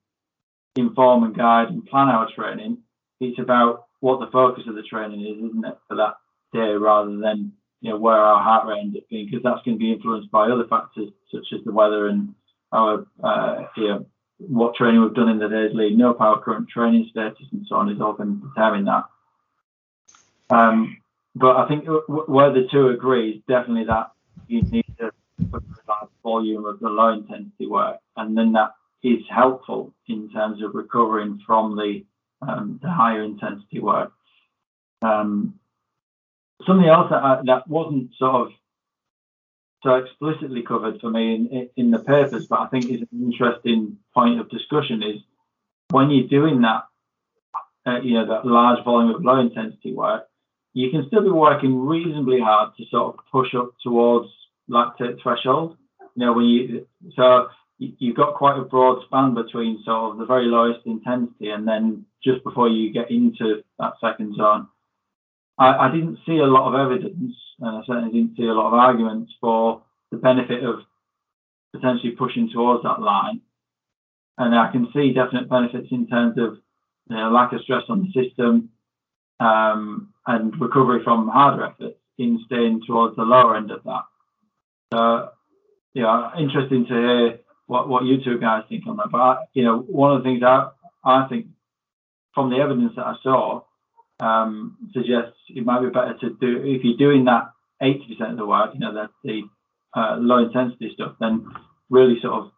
[0.79, 2.79] inform and guide and plan our training.
[3.21, 6.15] It's about what the focus of the training is, isn't it, for that
[6.53, 9.77] day rather than you know where our heart rate ends up being, because that's going
[9.77, 12.35] to be influenced by other factors such as the weather and
[12.73, 14.07] our uh, you know,
[14.39, 17.77] what training we've done in the days leading up, our current training status and so
[17.77, 19.05] on is all going to determine that.
[20.51, 20.99] Um,
[21.35, 24.13] but I think where the two agree is definitely that
[24.47, 25.11] you need to
[25.51, 30.63] put a volume of the low intensity work, and then that is helpful in terms
[30.63, 32.05] of recovering from the,
[32.43, 34.13] um, the higher intensity work.
[35.03, 35.61] Um,
[36.67, 38.53] something else that, I, that wasn't sort of
[39.83, 43.99] so explicitly covered for me in, in the papers, but I think is an interesting
[44.13, 45.23] point of discussion is
[45.91, 46.85] when you're doing that,
[47.87, 50.28] uh, you know, that large volume of low intensity work,
[50.79, 54.29] you can still be working reasonably hard to sort of push up towards
[54.71, 55.77] lactate threshold.
[56.15, 56.87] You know, when you
[57.17, 61.67] so you've got quite a broad span between sort of the very lowest intensity and
[61.67, 64.69] then just before you get into that second zone.
[65.59, 68.69] I, I, didn't see a lot of evidence, and I certainly didn't see a lot
[68.69, 70.77] of arguments for the benefit of
[71.75, 73.41] potentially pushing towards that line.
[74.39, 76.59] And I can see definite benefits in terms of
[77.11, 78.71] you know, lack of stress on the system
[79.41, 84.03] um, and recovery from harder efforts in staying towards the lower end of that.
[84.93, 85.29] So,
[85.95, 89.11] yeah, interesting to hear what what you two guys think on that.
[89.11, 90.69] But you know, one of the things I
[91.05, 91.47] I think
[92.35, 93.63] from the evidence that I saw
[94.21, 98.47] um, suggests it might be better to do if you're doing that 80% of the
[98.47, 99.43] work, you know, that the
[99.95, 101.47] uh, low intensity stuff, then
[101.91, 102.51] really sort of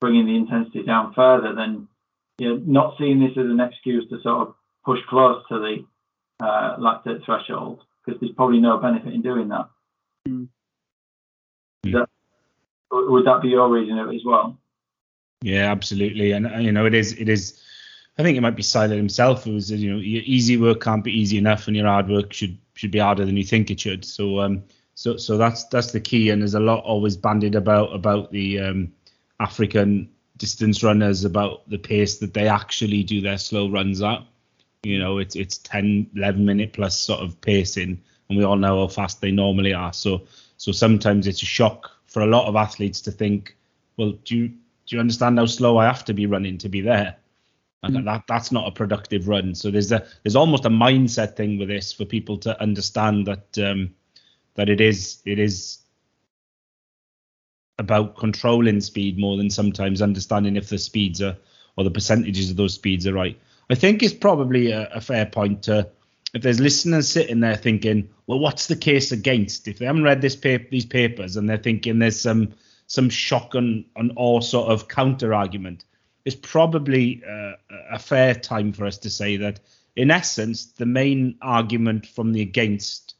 [0.00, 1.88] bringing the intensity down further, then
[2.38, 4.54] you know, not seeing this as an excuse to sort of
[4.84, 9.68] push close to the uh, lactate threshold because there's probably no benefit in doing that.
[10.28, 10.48] Mm.
[11.84, 12.08] that.
[12.90, 14.58] Would that be your reason as well?
[15.42, 16.32] Yeah, absolutely.
[16.32, 17.60] And uh, you know, it is it is.
[18.16, 21.02] I think it might be Seiler himself who was you know your easy work can't
[21.02, 23.80] be easy enough, and your hard work should should be harder than you think it
[23.80, 24.04] should.
[24.04, 24.62] So um,
[24.94, 26.30] so so that's that's the key.
[26.30, 28.92] And there's a lot always bandied about about the um,
[29.40, 34.24] African distance runners about the pace that they actually do their slow runs at.
[34.84, 38.80] You know, it's it's 10, 11 minute plus sort of pacing, and we all know
[38.80, 39.92] how fast they normally are.
[39.92, 40.22] So
[40.56, 43.56] so sometimes it's a shock for a lot of athletes to think,
[43.96, 46.80] well, do you do you understand how slow I have to be running to be
[46.80, 47.16] there?
[47.90, 48.04] mm.
[48.04, 49.54] that that's not a productive run.
[49.54, 53.58] So there's a there's almost a mindset thing with this for people to understand that
[53.58, 53.94] um,
[54.54, 55.78] that it is it is
[57.78, 61.36] about controlling speed more than sometimes understanding if the speeds are
[61.76, 63.38] or the percentages of those speeds are right.
[63.70, 65.90] I think it's probably a, a fair point to
[66.34, 69.68] if there's listeners sitting there thinking, well, what's the case against?
[69.68, 72.54] If they haven't read this paper, these papers, and they're thinking there's some
[72.86, 75.84] some shock and, and all sort of counter argument,
[76.24, 77.52] it's probably uh,
[77.90, 79.60] a fair time for us to say that,
[79.96, 83.14] in essence, the main argument from the against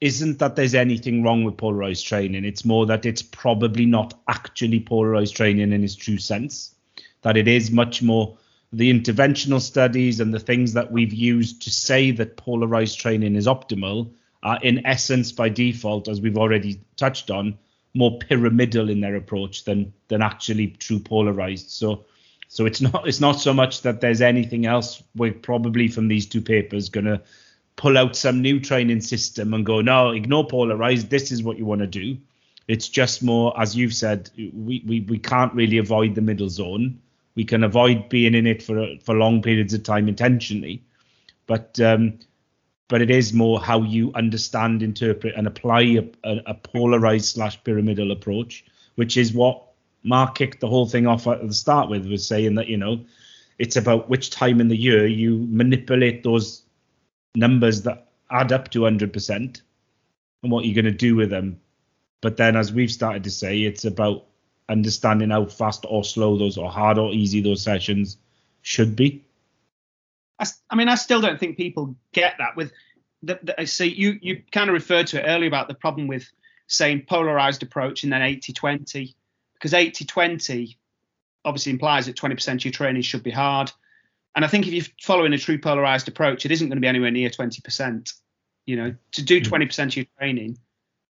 [0.00, 2.44] isn't that there's anything wrong with polarized training.
[2.44, 6.74] It's more that it's probably not actually polarized training in its true sense.
[7.22, 8.36] That it is much more
[8.76, 13.46] the interventional studies and the things that we've used to say that polarized training is
[13.46, 14.10] optimal
[14.42, 17.56] are in essence by default, as we've already touched on,
[17.94, 21.70] more pyramidal in their approach than than actually true polarized.
[21.70, 22.04] So
[22.48, 26.26] so it's not it's not so much that there's anything else we're probably from these
[26.26, 27.22] two papers gonna
[27.76, 31.64] pull out some new training system and go, no, ignore polarized, this is what you
[31.64, 32.16] want to do.
[32.66, 37.00] It's just more, as you've said, we, we, we can't really avoid the middle zone
[37.36, 40.82] we can avoid being in it for for long periods of time intentionally,
[41.46, 42.18] but um,
[42.88, 47.62] but it is more how you understand, interpret, and apply a, a, a polarized slash
[47.64, 48.64] pyramidal approach,
[48.96, 49.62] which is what
[50.02, 53.04] Mark kicked the whole thing off at the start with, was saying that you know
[53.58, 56.62] it's about which time in the year you manipulate those
[57.34, 59.60] numbers that add up to 100%
[60.42, 61.60] and what you're going to do with them.
[62.20, 64.26] But then, as we've started to say, it's about
[64.68, 68.16] understanding how fast or slow those or hard or easy those sessions
[68.62, 69.24] should be.
[70.38, 72.56] I, I mean, I still don't think people get that.
[72.56, 72.72] With
[73.22, 76.06] the, the, I see you you kind of referred to it earlier about the problem
[76.06, 76.28] with
[76.66, 79.14] saying polarized approach and then 80-20
[79.52, 80.76] because 80-20
[81.44, 83.70] obviously implies that 20% of your training should be hard.
[84.34, 86.88] And I think if you're following a true polarized approach, it isn't going to be
[86.88, 88.12] anywhere near 20%.
[88.66, 89.82] You know, to do 20% hmm.
[89.82, 90.58] of your training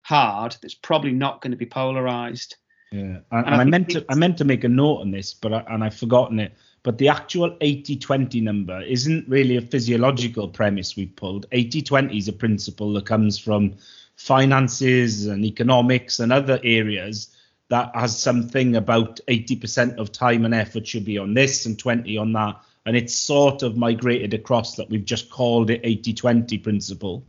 [0.01, 2.55] hard, that's probably not going to be polarized.
[2.91, 5.11] Yeah, and, and, and I, I meant to I meant to make a note on
[5.11, 6.53] this, but I, and I've forgotten it.
[6.81, 11.49] But the actual 80-20 number isn't really a physiological premise we've pulled.
[11.49, 13.75] 80-20 is a principle that comes from
[14.15, 17.35] finances and economics and other areas
[17.67, 22.17] that has something about 80% of time and effort should be on this and 20
[22.17, 22.59] on that.
[22.85, 27.23] And it's sort of migrated across that we've just called it 80-20 principle.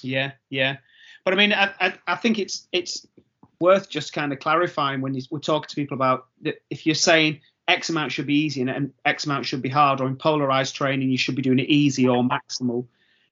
[0.00, 0.76] Yeah, yeah.
[1.24, 3.06] But I mean, I, I, I think it's it's
[3.62, 6.94] worth just kind of clarifying when you, we talk to people about that if you're
[6.94, 10.74] saying X amount should be easy and X amount should be hard, or in polarized
[10.74, 12.86] training you should be doing it easy or maximal,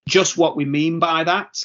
[0.09, 1.63] just what we mean by that.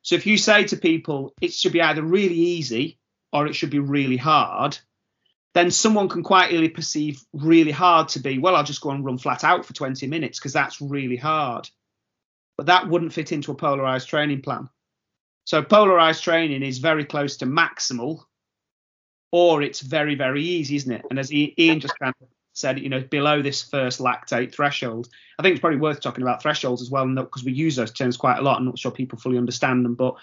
[0.00, 2.98] So if you say to people it should be either really easy
[3.32, 4.78] or it should be really hard,
[5.54, 9.04] then someone can quite easily perceive really hard to be, well, I'll just go and
[9.04, 11.68] run flat out for 20 minutes because that's really hard.
[12.56, 14.70] But that wouldn't fit into a polarized training plan.
[15.44, 18.24] So polarized training is very close to maximal,
[19.32, 21.04] or it's very, very easy, isn't it?
[21.10, 25.42] And as Ian just kind of said, you know, below this first lactate threshold, I
[25.42, 28.38] think it's probably worth talking about thresholds as well, because we use those terms quite
[28.38, 28.58] a lot.
[28.58, 30.16] I'm not sure people fully understand them, but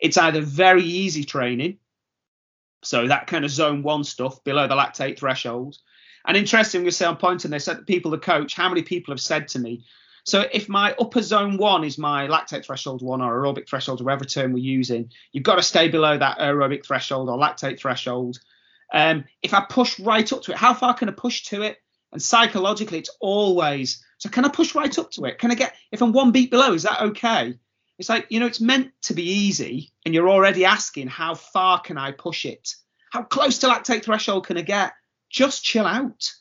[0.00, 1.78] it's either very easy training,
[2.82, 5.78] so that kind of zone one stuff below the lactate threshold.
[6.26, 9.58] And interesting, we say on said people, the coach, how many people have said to
[9.58, 9.84] me,
[10.26, 14.04] so if my upper zone one is my lactate threshold one or aerobic threshold, or
[14.04, 18.40] whatever term we're using, you've got to stay below that aerobic threshold or lactate threshold.
[18.92, 21.78] Um, if I push right up to it, how far can I push to it?
[22.10, 24.28] And psychologically, it's always so.
[24.28, 25.38] Can I push right up to it?
[25.38, 26.72] Can I get if I'm one beat below?
[26.72, 27.56] Is that okay?
[27.98, 31.80] It's like you know, it's meant to be easy, and you're already asking how far
[31.80, 32.74] can I push it?
[33.12, 34.92] How close to lactate threshold can I get?
[35.30, 36.32] Just chill out.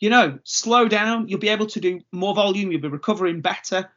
[0.00, 1.28] You know, slow down.
[1.28, 2.72] You'll be able to do more volume.
[2.72, 3.90] You'll be recovering better,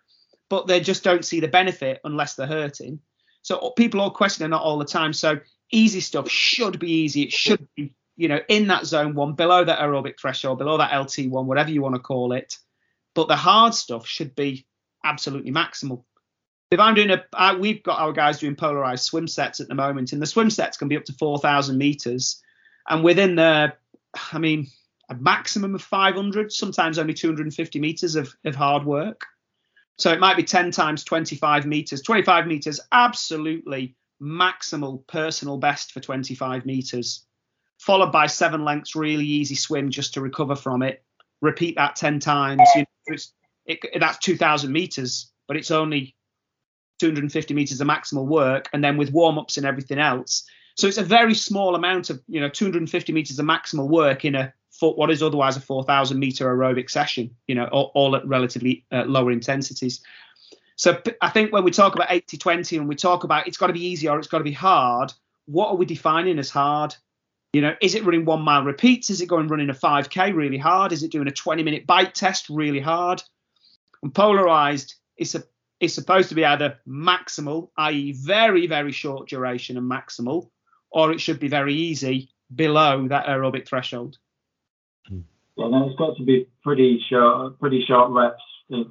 [0.49, 2.99] but they just don't see the benefit unless they're hurting.
[3.41, 5.13] So people are question it not all the time.
[5.13, 5.39] So
[5.71, 7.23] easy stuff should be easy.
[7.23, 10.95] It should be, you know, in that zone one, below that aerobic threshold, below that
[10.97, 12.57] LT one, whatever you want to call it.
[13.15, 14.65] But the hard stuff should be
[15.03, 16.03] absolutely maximal.
[16.71, 19.75] If I'm doing a, uh, we've got our guys doing polarized swim sets at the
[19.75, 22.41] moment, and the swim sets can be up to 4,000 meters,
[22.89, 23.73] and within the,
[24.31, 24.67] I mean,
[25.13, 29.25] a maximum of 500, sometimes only 250 meters of, of hard work.
[29.97, 32.01] So it might be 10 times 25 meters.
[32.01, 37.25] 25 meters, absolutely maximal personal best for 25 meters,
[37.79, 41.03] followed by seven lengths, really easy swim just to recover from it.
[41.41, 42.67] Repeat that 10 times.
[42.75, 43.17] You know,
[43.65, 46.15] it, that's 2,000 meters, but it's only
[46.99, 50.45] 250 meters of maximal work, and then with warm ups and everything else.
[50.75, 54.35] So it's a very small amount of, you know, 250 meters of maximal work in
[54.35, 58.85] a what is otherwise a 4,000 meter aerobic session, you know, all, all at relatively
[58.91, 60.01] uh, lower intensities.
[60.75, 63.67] So I think when we talk about 80 20 and we talk about it's got
[63.67, 65.13] to be easy or it's got to be hard,
[65.45, 66.95] what are we defining as hard?
[67.53, 69.11] You know, is it running one mile repeats?
[69.11, 70.91] Is it going running a 5K really hard?
[70.91, 73.21] Is it doing a 20 minute bike test really hard?
[74.01, 75.43] And polarized is a
[75.79, 80.49] is supposed to be either maximal, i.e., very, very short duration and maximal,
[80.89, 84.17] or it should be very easy below that aerobic threshold.
[85.09, 88.41] Yeah, no, it's got to be pretty short, pretty short reps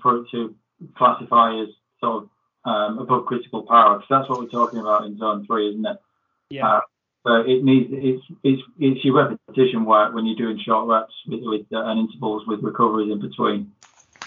[0.00, 0.54] for it to
[0.96, 1.68] classify as
[2.00, 2.28] sort of
[2.64, 5.96] um, above critical power, because that's what we're talking about in zone three, isn't it?
[6.50, 6.66] Yeah.
[6.66, 6.80] Uh,
[7.24, 11.40] so it needs it's it's it's your repetition work when you're doing short reps with,
[11.42, 13.72] with uh, and intervals with recoveries in between.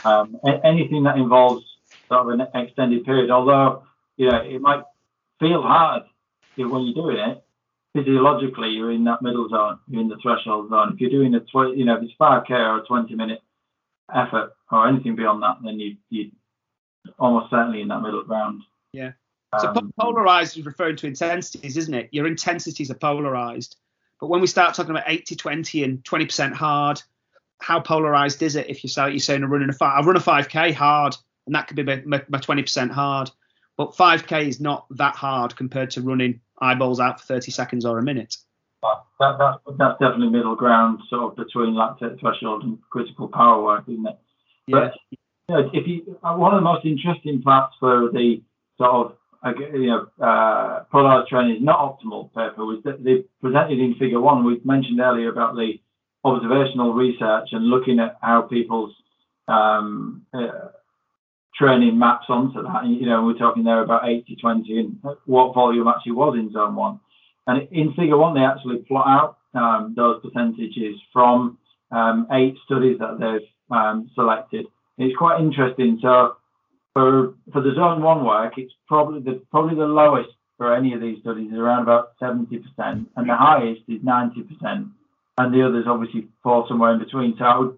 [0.03, 1.65] Um, anything that involves
[2.07, 3.83] sort of an extended period, although
[4.17, 4.83] you know it might
[5.39, 6.03] feel hard
[6.55, 7.44] when you're doing it,
[7.95, 10.93] physiologically you're in that middle zone, you're in the threshold zone.
[10.93, 13.41] If you're doing a tw- you know if it's 5k or a 20 minute
[14.13, 16.31] effort or anything beyond that, then you you
[17.17, 18.61] almost certainly in that middle ground.
[18.91, 19.13] Yeah.
[19.59, 22.09] So um, polarized is referring to intensities, isn't it?
[22.11, 23.77] Your intensities are polarized.
[24.19, 27.01] But when we start talking about 80 20 and 20% hard,
[27.61, 30.17] how polarized is it if you say you're saying I'm running a five, I run
[30.17, 31.15] a 5k hard,
[31.45, 33.31] and that could be my, my, my 20% hard.
[33.77, 37.99] But 5k is not that hard compared to running eyeballs out for 30 seconds or
[37.99, 38.35] a minute.
[39.19, 43.85] That, that, that's definitely middle ground, sort of between lactate threshold and critical power work,
[43.87, 44.17] isn't it?
[44.67, 44.89] Yeah.
[45.11, 48.41] You know, if you, uh, one of the most interesting parts for the
[48.77, 49.17] sort of
[49.55, 54.19] you know, uh, polarized training is not optimal paper was that they presented in figure
[54.19, 54.43] one.
[54.43, 55.73] We mentioned earlier about the
[56.23, 58.95] observational research and looking at how people's
[59.47, 60.69] um, uh,
[61.57, 62.85] training maps onto that.
[62.85, 66.75] You know, we're talking there about 80 20 and what volume actually was in zone
[66.75, 66.99] one.
[67.47, 71.57] And in figure one, they actually plot out um, those percentages from
[71.91, 74.65] um, eight studies that they've um, selected.
[74.97, 75.99] It's quite interesting.
[76.01, 76.37] So
[76.93, 81.01] for for the zone one work, it's probably the probably the lowest for any of
[81.01, 84.89] these studies is around about 70%, and the highest is 90%,
[85.37, 87.35] and the others obviously fall somewhere in between.
[87.37, 87.77] So I would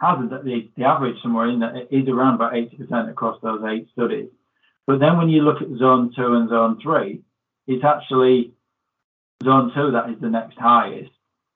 [0.00, 3.88] hazard that the, the average somewhere in that is around about 80% across those eight
[3.92, 4.28] studies.
[4.86, 7.22] But then when you look at zone two and zone three,
[7.66, 8.52] it's actually
[9.44, 11.10] zone two that is the next highest,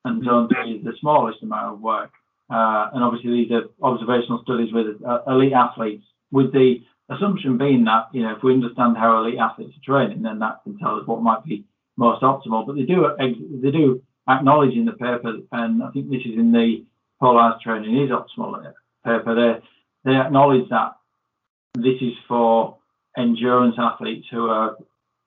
[0.05, 2.11] and zone three is the smallest amount of work.
[2.51, 7.85] Uh, and obviously, these are observational studies with uh, elite athletes, with the assumption being
[7.85, 10.97] that you know if we understand how elite athletes are training, then that can tell
[10.97, 11.65] us what might be
[11.97, 12.67] most optimal.
[12.67, 16.53] But they do they do acknowledge in the paper, and I think this is in
[16.53, 16.85] the
[17.23, 18.61] polarized training is optimal
[19.05, 19.35] paper.
[19.35, 20.97] They they acknowledge that
[21.75, 22.79] this is for
[23.17, 24.77] endurance athletes who are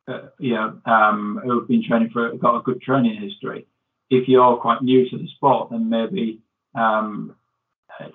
[0.08, 3.66] uh, you know um, who have been training for got a good training history.
[4.10, 6.42] If you're quite new to the sport, then maybe
[6.76, 7.36] um,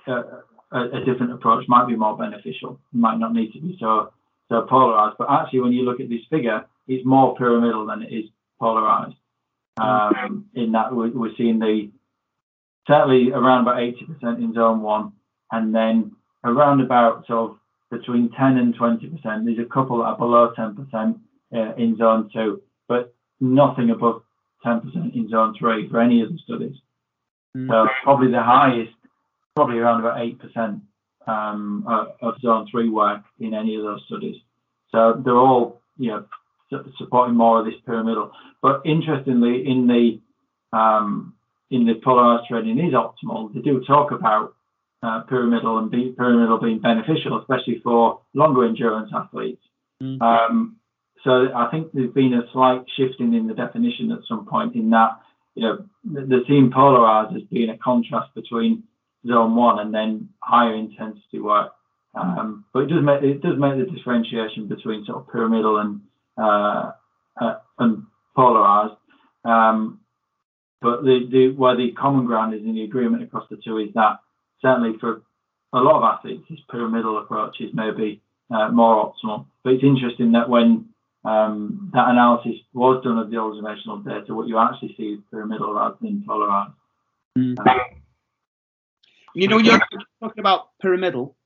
[0.06, 2.78] a, a, a, different approach might be more beneficial.
[2.92, 4.12] It might not need to be so
[4.50, 5.16] so polarized.
[5.18, 8.26] But actually, when you look at this figure, it's more pyramidal than it is
[8.60, 9.16] polarized.
[9.80, 11.90] Um, in that we're, we're seeing the
[12.86, 15.12] certainly around about 80% in zone one,
[15.52, 16.12] and then
[16.44, 17.56] around about sort of
[17.90, 19.44] between 10 and 20%.
[19.44, 21.18] There's a couple that are below 10%
[21.52, 24.22] uh, in zone two, but nothing above
[24.64, 26.76] 10% in zone three for any of the studies.
[27.56, 27.68] Mm.
[27.68, 28.92] So probably the highest,
[29.56, 30.80] probably around about 8%
[31.26, 31.84] um,
[32.20, 34.36] of zone three work in any of those studies.
[34.92, 38.32] So they're all, you know, supporting more of this pyramidal.
[38.62, 40.20] But interestingly, in the
[40.76, 41.34] um,
[41.70, 44.54] in the polarized training is optimal, they do talk about
[45.02, 49.62] uh, pyramidal and be, pyramidal being beneficial, especially for longer endurance athletes.
[50.02, 50.20] Mm-hmm.
[50.22, 50.76] Um,
[51.24, 54.90] so I think there's been a slight shifting in the definition at some point in
[54.90, 55.20] that
[55.54, 58.84] you know, the, the team polarized as being a contrast between
[59.26, 61.72] zone one and then higher intensity work.
[62.14, 66.00] Um, but it does make it does make the differentiation between sort of pyramidal and
[66.36, 66.92] uh,
[67.40, 68.04] uh, and
[68.34, 68.96] polarized.
[69.44, 70.00] Um,
[70.80, 73.88] but the, the where the common ground is in the agreement across the two is
[73.94, 74.18] that
[74.62, 75.22] certainly for
[75.72, 78.20] a lot of athletes, this pyramidal approach is maybe
[78.50, 79.46] uh, more optimal.
[79.62, 80.86] But it's interesting that when
[81.24, 85.74] um, that analysis was done of the observational data, what you actually see is pyramidal
[85.74, 86.72] rather than polarized.
[87.38, 87.56] Mm.
[89.34, 89.78] you know, when you're
[90.20, 91.36] talking about pyramidal,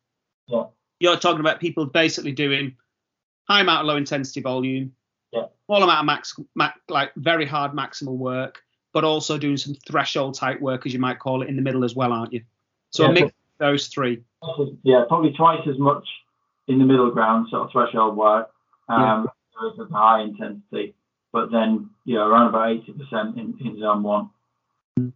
[0.46, 0.64] yeah.
[1.00, 2.76] you're talking about people basically doing
[3.48, 4.92] high amount of low intensity volume,
[5.32, 5.46] yeah.
[5.66, 8.63] small amount of max, max, like very hard maximal work,
[8.94, 11.84] but also doing some threshold type work, as you might call it, in the middle
[11.84, 12.42] as well, aren't you?
[12.90, 14.22] So yeah, a mix of those three.
[14.84, 16.06] Yeah, probably twice as much
[16.68, 18.50] in the middle ground, sort of threshold work,
[18.88, 19.28] um,
[19.60, 19.82] yeah.
[19.82, 20.94] of high intensity,
[21.32, 24.30] but then you know around about 80% in, in zone one.
[24.98, 25.12] Mm.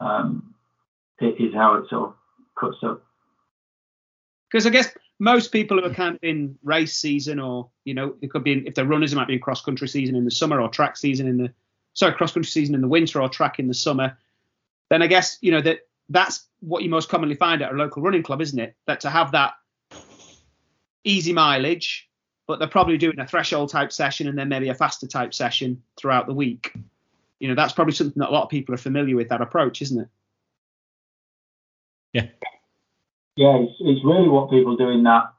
[0.00, 0.54] Um,
[1.20, 2.14] is how it sort of
[2.60, 3.02] cuts up.
[4.50, 8.14] Because I guess most people who are kind of in race season, or you know,
[8.20, 10.26] it could be in, if they're runners, it might be in cross country season in
[10.26, 11.50] the summer, or track season in the
[11.94, 14.16] sorry cross country season in the winter, or track in the summer.
[14.90, 18.02] Then I guess you know that that's what you most commonly find at a local
[18.02, 18.76] running club, isn't it?
[18.86, 19.54] That to have that
[21.04, 22.08] easy mileage,
[22.46, 25.82] but they're probably doing a threshold type session and then maybe a faster type session
[25.96, 26.72] throughout the week.
[27.40, 29.82] You know, that's probably something that a lot of people are familiar with that approach,
[29.82, 30.08] isn't it?
[32.12, 32.26] Yeah.
[33.36, 35.34] Yeah, it's, it's really what people do in that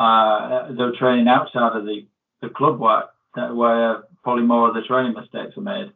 [0.00, 2.06] uh, they're training outside of the,
[2.42, 5.92] the club work that where probably more of the training mistakes are made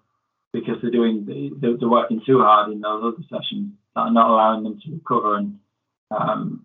[0.53, 1.25] because they're doing
[1.61, 4.93] they're, they're working too hard in those other sessions that are not allowing them to
[4.93, 5.37] recover.
[5.37, 5.59] And
[6.11, 6.65] um,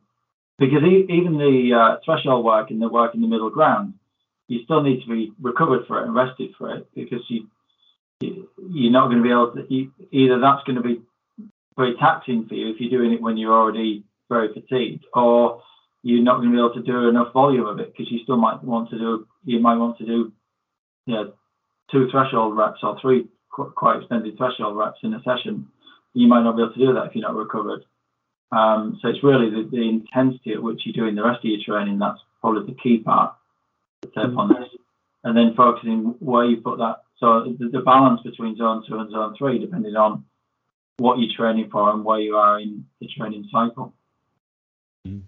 [0.58, 3.96] because even the uh, threshold work and the work in the middle ground,
[4.48, 7.48] you still need to be recovered for it and rested for it because you
[8.22, 11.02] you're not going to be able to either that's going to be
[11.78, 15.62] very taxing for you if you're doing it when you're already very fatigued, or
[16.04, 18.38] you're not going to be able to do enough volume of it because you still
[18.38, 20.32] might want to do you might want to do
[21.06, 21.34] you know
[21.92, 25.68] two threshold reps or three quite extended threshold reps in a session.
[26.14, 27.84] You might not be able to do that if you're not recovered.
[28.52, 31.60] Um, so it's really the, the, intensity at which you're doing the rest of your
[31.64, 33.36] training that's probably the key part
[34.02, 34.70] to take on this.
[35.24, 37.04] And then focusing where you put that.
[37.20, 40.24] So the, the, balance between zone two and zone three, depending on
[40.98, 43.94] what you're training for and where you are in the training cycle.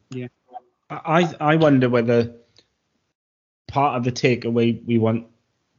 [0.10, 0.28] Yeah.
[0.90, 2.34] I I wonder whether
[3.68, 5.28] part of the takeaway we want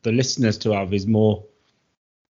[0.02, 1.44] the listeners to have is more.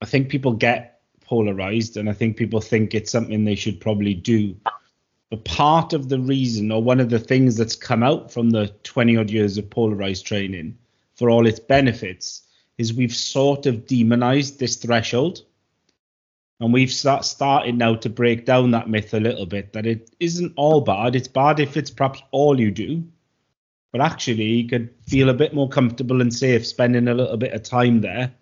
[0.00, 4.14] I think people get polarized, and I think people think it's something they should probably
[4.14, 4.56] do.
[5.30, 8.68] But part of the reason, or one of the things that's come out from the
[8.82, 10.76] 20 odd years of polarized training,
[11.14, 12.42] for all its benefits,
[12.76, 15.42] is we've sort of demonized this threshold.
[16.60, 20.14] And we've start, started now to break down that myth a little bit that it
[20.20, 21.16] isn't all bad.
[21.16, 23.02] It's bad if it's perhaps all you do.
[23.92, 27.52] But actually, you could feel a bit more comfortable and safe spending a little bit
[27.52, 28.32] of time there,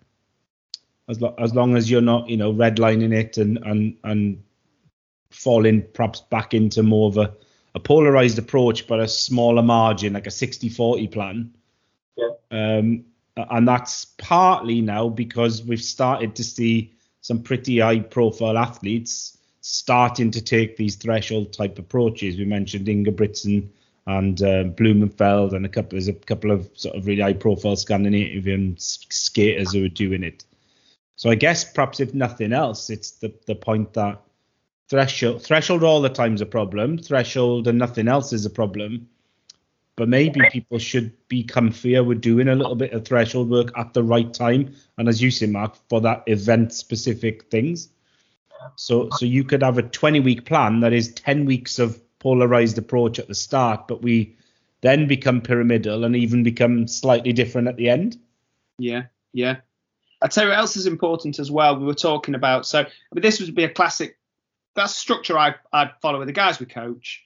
[1.09, 4.41] as, lo- as long as you're not, you know, redlining it and and and
[5.29, 7.33] falling perhaps back into more of a,
[7.75, 11.53] a polarized approach, but a smaller margin, like a 60 40 plan.
[12.15, 12.29] Yeah.
[12.51, 13.05] Um,
[13.37, 20.31] and that's partly now because we've started to see some pretty high profile athletes starting
[20.31, 22.37] to take these threshold type approaches.
[22.37, 23.69] We mentioned Ingebrigtsen
[24.07, 27.75] and uh, Blummenfelt and a couple there's a couple of sort of really high profile
[27.75, 30.43] Scandinavian skaters who are doing it.
[31.15, 34.21] So I guess perhaps if nothing else, it's the the point that
[34.89, 36.97] threshold threshold all the time is a problem.
[36.97, 39.07] Threshold and nothing else is a problem.
[39.97, 43.93] But maybe people should be comfier with doing a little bit of threshold work at
[43.93, 47.89] the right time, and as you say, Mark, for that event specific things.
[48.77, 52.77] So so you could have a 20 week plan that is 10 weeks of polarized
[52.77, 54.37] approach at the start, but we
[54.81, 58.17] then become pyramidal and even become slightly different at the end.
[58.77, 59.03] Yeah,
[59.33, 59.57] yeah.
[60.21, 61.77] I tell you what else is important as well.
[61.77, 64.17] We were talking about so I mean, this would be a classic
[64.75, 67.23] that's structure I I follow with the guys we coach.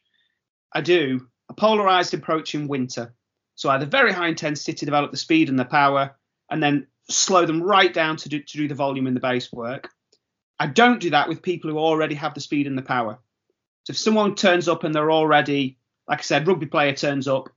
[0.71, 3.13] I do a polarized approach in winter.
[3.55, 6.15] So either very high intensity to develop the speed and the power,
[6.49, 9.51] and then slow them right down to do to do the volume and the base
[9.51, 9.89] work.
[10.57, 13.19] I don't do that with people who already have the speed and the power.
[13.85, 15.77] So if someone turns up and they're already,
[16.07, 17.49] like I said, rugby player turns up,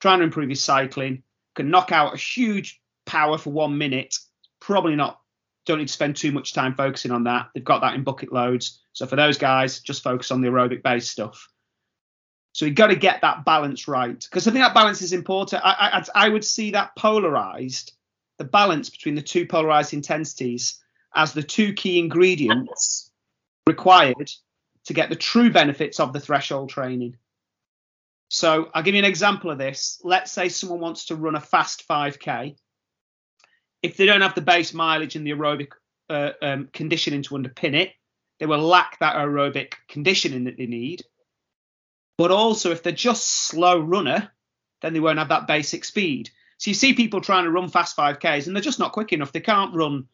[0.00, 1.22] trying to improve his cycling,
[1.54, 4.14] can knock out a huge power for one minute,
[4.60, 5.20] probably not
[5.66, 7.48] don't need to spend too much time focusing on that.
[7.52, 8.80] They've got that in bucket loads.
[8.92, 11.48] So for those guys, just focus on the aerobic base stuff.
[12.52, 15.62] So you've got to get that balance right because I think that balance is important.
[15.62, 17.92] I, I, I would see that polarized,
[18.38, 20.82] the balance between the two polarized intensities
[21.14, 23.10] as the two key ingredients
[23.66, 24.30] required
[24.86, 27.16] to get the true benefits of the threshold training.
[28.28, 30.00] So I'll give you an example of this.
[30.02, 32.56] Let's say someone wants to run a fast 5k.
[33.82, 35.68] If they don't have the base mileage and the aerobic
[36.08, 37.92] uh, um, conditioning to underpin it,
[38.38, 41.04] they will lack that aerobic conditioning that they need.
[42.18, 44.30] But also, if they're just slow runner,
[44.82, 46.30] then they won't have that basic speed.
[46.58, 49.32] So you see people trying to run fast 5Ks and they're just not quick enough.
[49.32, 50.06] They can't run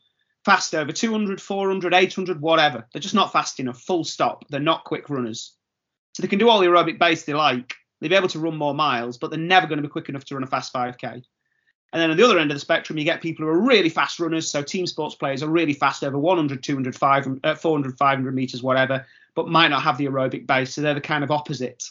[0.45, 2.87] fast over 200, 400, 800, whatever.
[2.93, 4.45] They're just not fast enough, full stop.
[4.49, 5.55] They're not quick runners.
[6.15, 7.75] So they can do all the aerobic base they like.
[8.01, 10.25] They'll be able to run more miles, but they're never going to be quick enough
[10.27, 11.23] to run a fast 5K.
[11.93, 13.91] And then on the other end of the spectrum, you get people who are really
[13.91, 14.51] fast runners.
[14.51, 18.63] So team sports players are really fast over 100, 200, 500, uh, 400, 500 meters,
[18.63, 20.75] whatever, but might not have the aerobic base.
[20.75, 21.85] So they're the kind of opposite.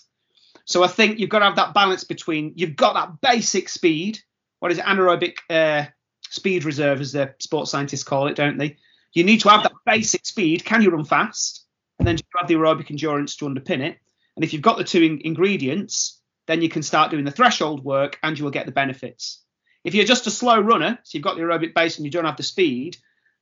[0.65, 4.19] So I think you've got to have that balance between you've got that basic speed.
[4.59, 4.85] What is it?
[4.85, 5.85] Anaerobic uh,
[6.31, 8.77] speed reserve, as the sports scientists call it, don't they?
[9.13, 10.65] You need to have that basic speed.
[10.65, 11.65] Can you run fast?
[11.99, 13.99] And then you have the aerobic endurance to underpin it.
[14.35, 17.83] And if you've got the two in- ingredients, then you can start doing the threshold
[17.83, 19.43] work and you will get the benefits.
[19.83, 22.25] If you're just a slow runner, so you've got the aerobic base and you don't
[22.25, 22.97] have the speed,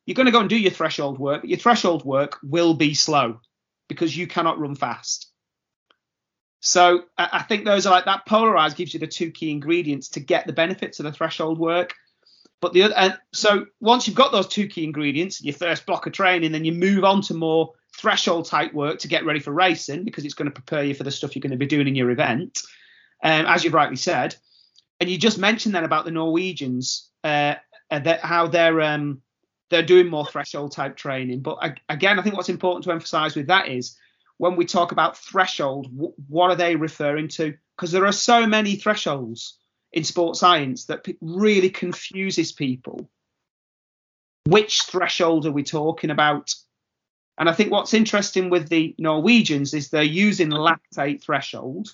[0.05, 2.95] you're going to go and do your threshold work, but your threshold work will be
[2.95, 3.39] slow
[3.87, 5.29] because you cannot run fast.
[6.61, 10.19] So I think those are like that polarized gives you the two key ingredients to
[10.19, 11.93] get the benefits of the threshold work.
[12.61, 16.07] But the other, and so once you've got those two key ingredients, your first block
[16.07, 19.51] of training, then you move on to more threshold type work to get ready for
[19.51, 21.87] racing because it's going to prepare you for the stuff you're going to be doing
[21.87, 22.61] in your event,
[23.23, 24.35] um, as you've rightly said.
[24.99, 27.55] And you just mentioned then about the Norwegians, uh,
[27.89, 29.21] that how they're um,
[29.69, 31.41] they're doing more threshold type training.
[31.41, 33.97] But again, I think what's important to emphasise with that is
[34.37, 35.87] when we talk about threshold,
[36.27, 37.55] what are they referring to?
[37.75, 39.58] Because there are so many thresholds
[39.91, 43.09] in sports science that really confuses people.
[44.45, 46.53] Which threshold are we talking about?
[47.37, 51.89] And I think what's interesting with the Norwegians is they're using lactate threshold.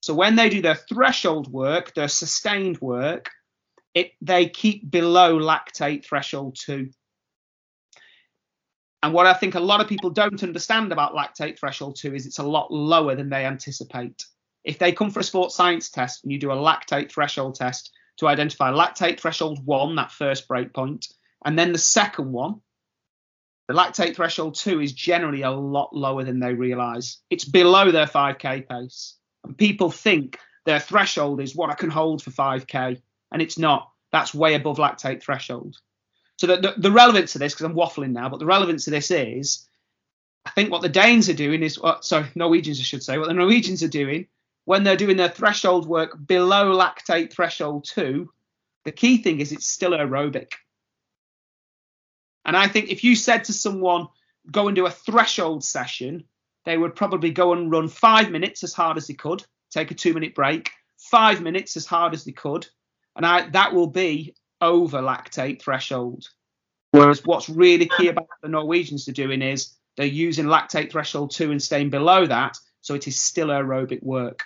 [0.00, 3.30] So when they do their threshold work, their sustained work,
[3.94, 6.90] it they keep below lactate threshold two.
[9.02, 12.26] And what I think a lot of people don't understand about lactate threshold 2 is
[12.26, 14.24] it's a lot lower than they anticipate.
[14.64, 17.92] If they come for a sports science test and you do a lactate threshold test
[18.18, 21.12] to identify lactate threshold 1, that first breakpoint,
[21.44, 22.60] and then the second one,
[23.68, 27.18] the lactate threshold 2 is generally a lot lower than they realize.
[27.30, 29.16] It's below their 5k pace.
[29.44, 33.00] And people think their threshold is what I can hold for 5k,
[33.32, 33.90] and it's not.
[34.12, 35.76] That's way above lactate threshold.
[36.36, 38.92] So the, the, the relevance of this, because I'm waffling now, but the relevance of
[38.92, 39.66] this is,
[40.44, 43.28] I think what the Danes are doing is, uh, sorry, Norwegians I should say, what
[43.28, 44.26] the Norwegians are doing
[44.64, 48.30] when they're doing their threshold work below lactate threshold two,
[48.84, 50.52] the key thing is it's still aerobic.
[52.44, 54.08] And I think if you said to someone,
[54.50, 56.24] go and do a threshold session,
[56.64, 59.94] they would probably go and run five minutes as hard as they could, take a
[59.94, 62.66] two minute break, five minutes as hard as they could.
[63.16, 66.28] And I, that will be over lactate threshold.
[66.92, 71.50] Whereas what's really key about the Norwegians are doing is they're using lactate threshold two
[71.50, 74.44] and staying below that, so it is still aerobic work.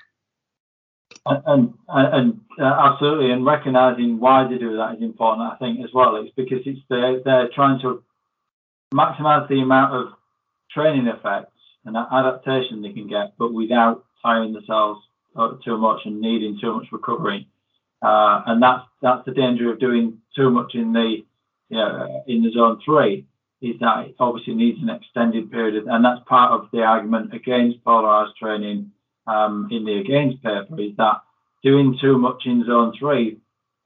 [1.24, 5.80] And, and, and uh, absolutely, and recognizing why they do that is important, I think,
[5.84, 6.16] as well.
[6.16, 8.02] It's because it's they're, they're trying to
[8.94, 10.12] maximize the amount of
[10.70, 11.52] training effects
[11.84, 15.00] and adaptation they can get, but without tiring themselves
[15.64, 17.48] too much and needing too much recovery.
[18.02, 21.24] Uh, and that's that's the danger of doing too much in the
[21.68, 21.78] you
[22.26, 23.26] in the zone three
[23.62, 27.32] is that it obviously needs an extended period, of, and that's part of the argument
[27.34, 28.92] against polarized training
[29.26, 31.22] um, in the against paper is that
[31.62, 33.38] doing too much in zone three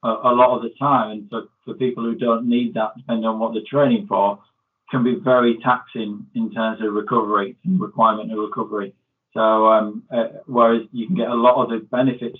[0.03, 3.25] a, a lot of the time, and for, for people who don't need that, depending
[3.25, 4.39] on what they're training for,
[4.89, 8.93] can be very taxing in terms of recovery and requirement of recovery.
[9.33, 12.39] So um, uh, whereas you can get a lot of the benefits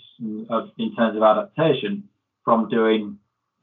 [0.50, 2.10] of, in terms of adaptation
[2.44, 3.18] from doing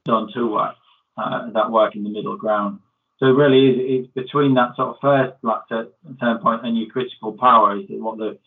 [0.07, 0.76] zone two work,
[1.18, 2.80] uh, that work in the middle ground.
[3.18, 6.89] So it really is it's between that sort of first lactate turn point and your
[6.89, 8.39] critical power is what the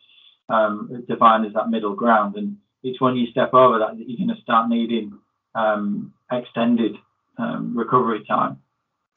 [0.51, 2.35] um, defined as that middle ground.
[2.35, 5.17] And it's when you step over that that you're going to start needing
[5.55, 6.95] um, extended
[7.37, 8.59] um, recovery time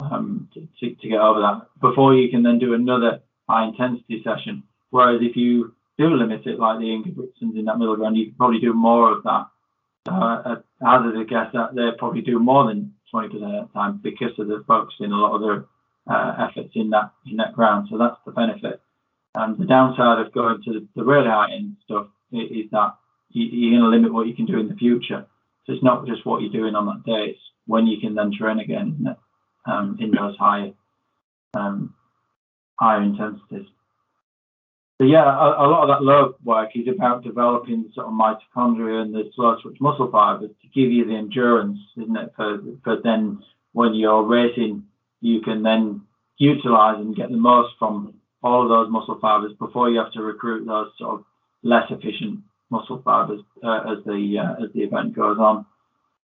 [0.00, 4.62] um, to, to, get over that before you can then do another high intensity session
[4.94, 8.60] Whereas if you do limit it like the Ingebrigtsens in that middle ground, you probably
[8.60, 9.46] do more of that.
[10.08, 13.98] Uh, I hazard a guess that they probably do more than 20% of the time
[14.04, 15.64] because of the focusing a lot of their
[16.06, 17.88] uh, efforts in that in that ground.
[17.90, 18.80] So that's the benefit.
[19.34, 22.94] And the downside of going to the, really high end stuff is, that
[23.30, 25.26] you, are going to limit what you can do in the future.
[25.66, 28.32] So it's not just what you're doing on that day; it's when you can then
[28.38, 29.16] train again,
[29.66, 30.72] um, in those higher
[31.54, 31.94] um,
[32.78, 33.66] higher intensities.
[35.00, 39.02] So yeah, a, a, lot of that low work is about developing sort of mitochondria
[39.02, 42.32] and the slow twitch muscle fibers to give you the endurance, isn't it?
[42.36, 44.84] For, for then when you're racing,
[45.20, 46.02] you can then
[46.38, 48.14] utilize and get the most from
[48.44, 51.24] all of those muscle fibers before you have to recruit those sort of
[51.62, 52.40] less efficient
[52.70, 55.66] muscle fibers uh, as the uh, as the event goes on.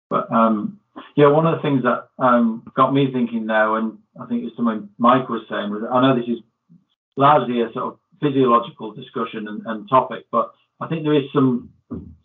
[0.10, 0.80] But um,
[1.16, 4.55] yeah, one of the things that um, got me thinking now, and I think it's
[4.55, 6.39] something Mike was saying, was I know this is
[7.18, 11.72] largely a sort of physiological discussion and, and topic, but I think there is some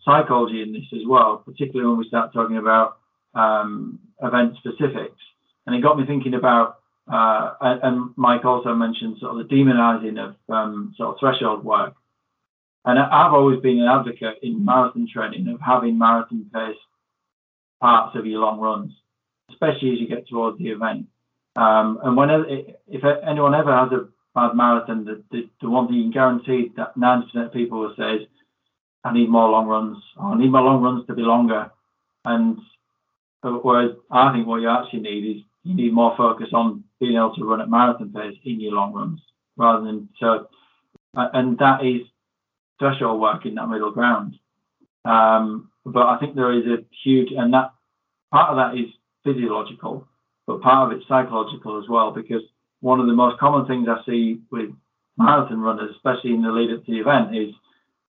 [0.05, 2.97] psychology in this as well, particularly when we start talking about
[3.35, 5.21] um, event specifics.
[5.65, 6.79] And it got me thinking about,
[7.11, 11.95] uh, and Mike also mentioned sort of the demonizing of um, sort of threshold work.
[12.85, 16.75] And I've always been an advocate in marathon training of having marathon pace
[17.79, 18.91] parts of your long runs,
[19.51, 21.07] especially as you get towards the event.
[21.55, 25.97] Um, and whenever, if anyone ever has a bad marathon, the, the, the one thing
[25.97, 28.27] you can guarantee that 90% of people will say is,
[29.03, 31.71] I need more long runs, or I need my long runs to be longer.
[32.25, 32.57] And
[33.43, 37.35] whereas I think what you actually need is you need more focus on being able
[37.35, 39.21] to run at marathon pace in your long runs
[39.57, 40.47] rather than so.
[41.15, 42.07] And that is
[42.79, 44.35] threshold work in that middle ground.
[45.05, 47.71] Um, but I think there is a huge, and that
[48.31, 48.89] part of that is
[49.23, 50.07] physiological,
[50.47, 52.41] but part of it's psychological as well, because
[52.81, 54.69] one of the most common things I see with
[55.17, 57.53] marathon runners, especially in the lead up to the event, is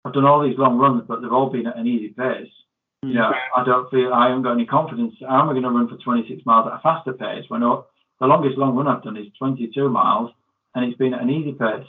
[0.05, 2.51] I've done all these long runs, but they've all been at an easy pace.
[3.05, 3.09] Mm.
[3.09, 5.15] You know, I don't feel I haven't got any confidence.
[5.21, 7.83] How am I going to run for 26 miles at a faster pace when the
[8.21, 10.31] longest long run I've done is 22 miles
[10.75, 11.87] and it's been at an easy pace?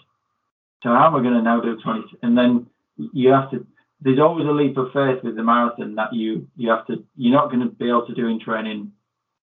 [0.83, 2.17] So how am I going to now do 20?
[2.21, 3.65] And then you have to.
[4.01, 7.03] There's always a leap of faith with the marathon that you you have to.
[7.15, 8.91] You're not going to be able to do in training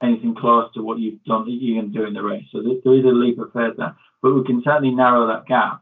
[0.03, 2.45] anything close to what you've done you can do in the race.
[2.51, 5.81] So there is a leap of faith there, but we can certainly narrow that gap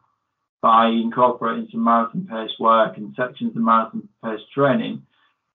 [0.62, 5.04] by incorporating some marathon pace work and sections of marathon pace training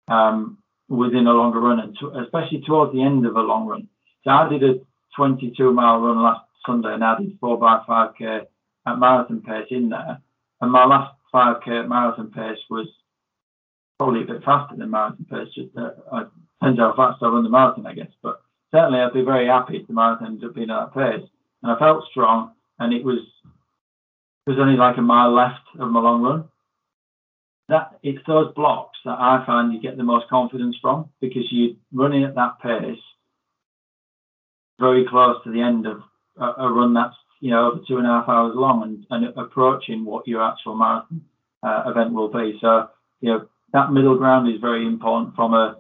[0.09, 3.89] um, within a longer run, and to, especially towards the end of a long run.
[4.25, 4.75] So I did a
[5.17, 8.47] 22 mile run last Sunday and I did 4 by 5k
[8.87, 10.21] at marathon pace in there,
[10.61, 12.87] and my last 5k at marathon pace was
[13.99, 15.49] probably a bit faster than marathon pace.
[15.55, 16.25] Just uh, uh,
[16.61, 18.41] depends how fast I run the marathon, I guess, but
[18.71, 21.29] certainly I'd be very happy if the marathon ended up being at that pace.
[21.63, 23.19] And I felt strong, and it was
[24.47, 26.45] it was only like a mile left of my long run.
[27.69, 31.77] That it's those blocks that I find you get the most confidence from because you're
[31.93, 32.99] running at that pace,
[34.81, 36.01] very close to the end of
[36.39, 39.39] a, a run that's you know over two and a half hours long and, and
[39.39, 41.21] approaching what your actual marathon
[41.63, 42.59] uh, event will be.
[42.61, 42.89] So
[43.21, 45.77] you know that middle ground is very important from a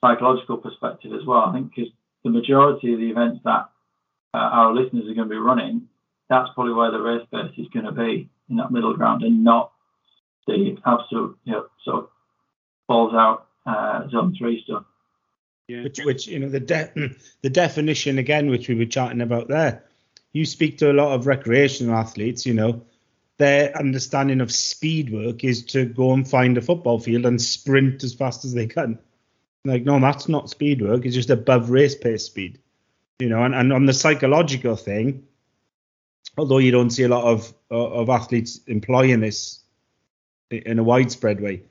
[0.00, 1.44] psychological perspective as well.
[1.46, 1.92] I think because
[2.24, 3.68] the majority of the events that
[4.34, 5.88] uh, our listeners are going to be running,
[6.28, 9.44] that's probably where the race pace is going to be in that middle ground and
[9.44, 9.72] not
[10.48, 12.10] the absolute, you know, sort of
[12.88, 14.84] balls out uh, zone three stuff.
[15.68, 15.82] Yeah.
[15.84, 19.84] Which, which you know, the de- the definition again, which we were chatting about there.
[20.32, 22.82] You speak to a lot of recreational athletes, you know,
[23.38, 28.02] their understanding of speed work is to go and find a football field and sprint
[28.02, 28.98] as fast as they can.
[29.64, 31.04] Like, no, that's not speed work.
[31.04, 32.58] It's just above race pace speed.
[33.18, 35.26] You know, and, and on the psychological thing,
[36.36, 39.60] although you don't see a lot of of athletes employing this
[40.50, 41.62] in a widespread way,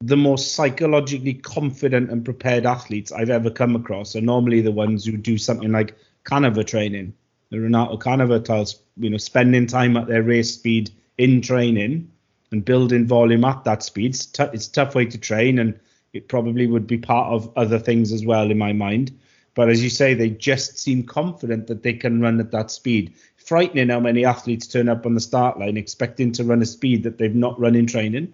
[0.00, 5.04] the most psychologically confident and prepared athletes I've ever come across are normally the ones
[5.04, 7.12] who do something like Canova training.
[7.50, 12.10] The Renato Canova tells, you know, spending time at their race speed in training
[12.50, 14.14] and building volume at that speed.
[14.14, 15.78] It's, t- it's a tough way to train and
[16.12, 19.18] it probably would be part of other things as well in my mind.
[19.60, 23.12] But as you say, they just seem confident that they can run at that speed.
[23.36, 27.02] Frightening how many athletes turn up on the start line expecting to run a speed
[27.02, 28.32] that they've not run in training,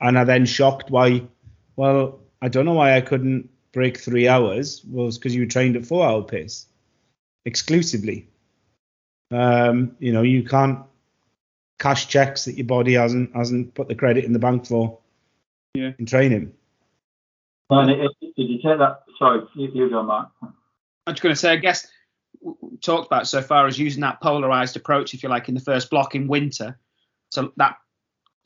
[0.00, 1.22] and are then shocked why.
[1.74, 4.80] Well, I don't know why I couldn't break three hours.
[4.88, 6.66] Well, it's because you trained at four hour pace
[7.44, 8.28] exclusively.
[9.32, 10.84] Um, you know, you can't
[11.80, 15.00] cash checks that your body hasn't hasn't put the credit in the bank for
[15.74, 15.94] yeah.
[15.98, 16.52] in training.
[17.70, 19.02] And it, it, did you take that?
[19.18, 20.28] Sorry, you, you go, Mark.
[20.42, 21.86] I'm just going to say, I guess
[22.82, 25.90] talked about so far as using that polarized approach, if you like, in the first
[25.90, 26.78] block in winter.
[27.30, 27.76] So that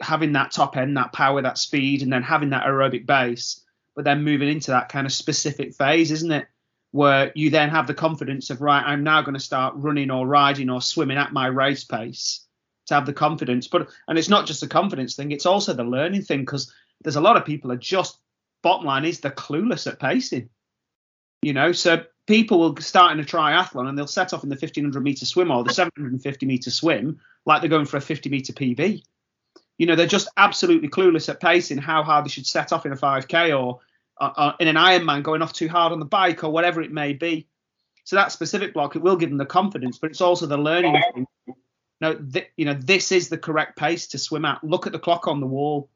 [0.00, 3.64] having that top end, that power, that speed, and then having that aerobic base,
[3.94, 6.46] but then moving into that kind of specific phase, isn't it?
[6.90, 10.26] Where you then have the confidence of right, I'm now going to start running or
[10.26, 12.46] riding or swimming at my race pace
[12.86, 13.68] to have the confidence.
[13.68, 17.16] But and it's not just a confidence thing; it's also the learning thing because there's
[17.16, 18.18] a lot of people are just
[18.62, 20.50] bottom line is they're clueless at pacing.
[21.42, 24.54] You know, so people will start in a triathlon and they'll set off in the
[24.54, 28.52] 1500 meter swim or the 750 meter swim like they're going for a 50 meter
[28.52, 29.02] PB.
[29.78, 32.92] You know, they're just absolutely clueless at pacing how hard they should set off in
[32.92, 33.80] a 5K or
[34.20, 36.92] uh, uh, in an Ironman going off too hard on the bike or whatever it
[36.92, 37.48] may be.
[38.04, 41.00] So that specific block, it will give them the confidence, but it's also the learning.
[41.14, 41.26] Thing.
[42.00, 44.62] No, th- you know, this is the correct pace to swim at.
[44.62, 45.88] Look at the clock on the wall.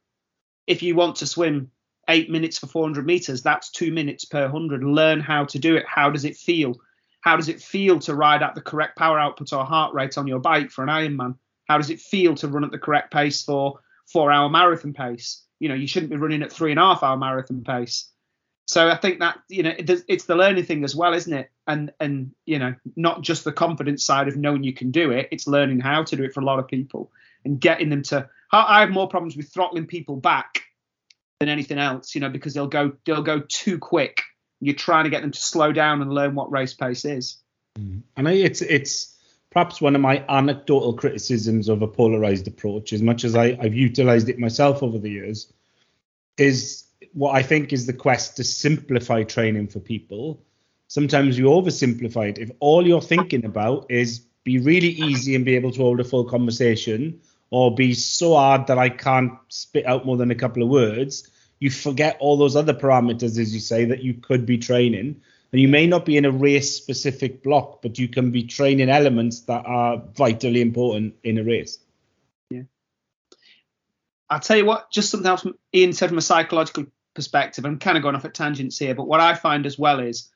[0.66, 1.70] If you want to swim
[2.08, 4.84] eight minutes for 400 meters, that's two minutes per 100.
[4.84, 5.84] Learn how to do it.
[5.86, 6.74] How does it feel?
[7.20, 10.26] How does it feel to ride at the correct power output or heart rate on
[10.26, 11.36] your bike for an Ironman?
[11.66, 15.42] How does it feel to run at the correct pace for four hour marathon pace?
[15.58, 18.08] You know, you shouldn't be running at three and a half hour marathon pace.
[18.66, 21.50] So I think that you know it's the learning thing as well, isn't it?
[21.66, 25.28] And and you know not just the confidence side of knowing you can do it,
[25.30, 27.12] it's learning how to do it for a lot of people
[27.44, 28.28] and getting them to.
[28.52, 30.62] I have more problems with throttling people back
[31.40, 34.22] than anything else, you know, because they'll go they'll go too quick.
[34.60, 37.38] You're trying to get them to slow down and learn what race pace is.
[37.78, 38.02] Mm.
[38.16, 39.16] And it's it's
[39.50, 43.74] perhaps one of my anecdotal criticisms of a polarized approach, as much as I, I've
[43.74, 45.52] utilized it myself over the years,
[46.38, 50.42] is what I think is the quest to simplify training for people.
[50.88, 52.38] Sometimes you oversimplify it.
[52.38, 56.04] If all you're thinking about is be really easy and be able to hold a
[56.04, 57.20] full conversation,
[57.50, 61.30] or be so hard that I can't spit out more than a couple of words,
[61.60, 65.20] you forget all those other parameters, as you say, that you could be training.
[65.52, 68.90] And you may not be in a race specific block, but you can be training
[68.90, 71.78] elements that are vitally important in a race.
[72.50, 72.62] Yeah.
[74.28, 77.64] I'll tell you what, just something else Ian said from a psychological perspective.
[77.64, 80.30] I'm kind of going off at tangents here, but what I find as well is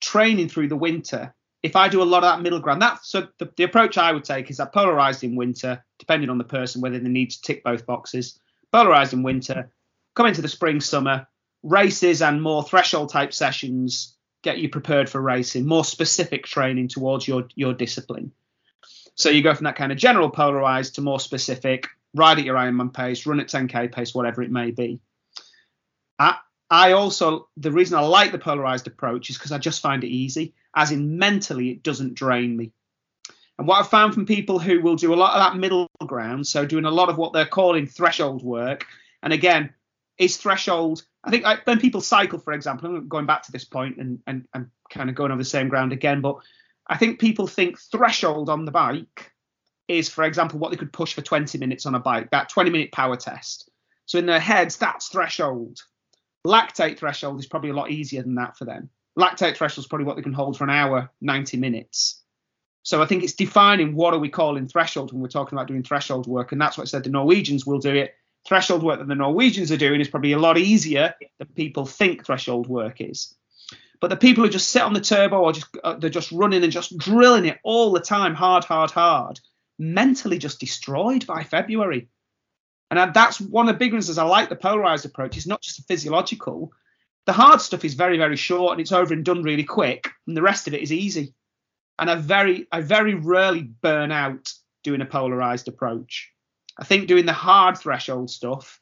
[0.00, 1.34] training through the winter.
[1.62, 4.12] If I do a lot of that middle ground, that so the, the approach I
[4.12, 7.42] would take is that polarized in winter, depending on the person whether they need to
[7.42, 8.38] tick both boxes.
[8.70, 9.70] Polarized in winter,
[10.14, 11.26] come into the spring, summer,
[11.62, 17.26] races and more threshold type sessions get you prepared for racing, more specific training towards
[17.26, 18.32] your your discipline.
[19.14, 22.56] So you go from that kind of general polarized to more specific, ride at your
[22.56, 25.00] Ironman pace, run at 10k pace, whatever it may be.
[26.20, 26.36] I,
[26.70, 30.08] I also the reason I like the polarized approach is because I just find it
[30.08, 32.70] easy, as in mentally it doesn't drain me.
[33.58, 36.46] And what I've found from people who will do a lot of that middle ground,
[36.46, 38.86] so doing a lot of what they're calling threshold work,
[39.20, 39.74] and again,
[40.18, 41.02] is threshold.
[41.24, 44.20] I think I, when people cycle, for example, I'm going back to this point and,
[44.28, 46.36] and, and kind of going over the same ground again, but
[46.86, 49.32] I think people think threshold on the bike
[49.88, 52.70] is, for example, what they could push for 20 minutes on a bike, that 20
[52.70, 53.68] minute power test.
[54.06, 55.80] So in their heads, that's threshold.
[56.46, 58.90] Lactate threshold is probably a lot easier than that for them.
[59.18, 62.22] Lactate threshold is probably what they can hold for an hour, 90 minutes.
[62.82, 65.82] So I think it's defining what are we calling threshold when we're talking about doing
[65.82, 68.14] threshold work, and that's what I said the Norwegians will do it.
[68.46, 72.24] Threshold work that the Norwegians are doing is probably a lot easier than people think
[72.24, 73.34] threshold work is.
[74.00, 76.62] But the people who just sit on the turbo or just uh, they're just running
[76.62, 79.40] and just drilling it all the time, hard, hard, hard,
[79.78, 82.08] mentally just destroyed by February.
[82.90, 85.36] And that's one of the big reasons I like the polarized approach.
[85.36, 86.72] It's not just physiological.
[87.28, 90.34] The hard stuff is very, very short and it's over and done really quick, and
[90.34, 91.34] the rest of it is easy.
[91.98, 94.50] And I very, I very rarely burn out
[94.82, 96.32] doing a polarized approach.
[96.78, 98.80] I think doing the hard threshold stuff,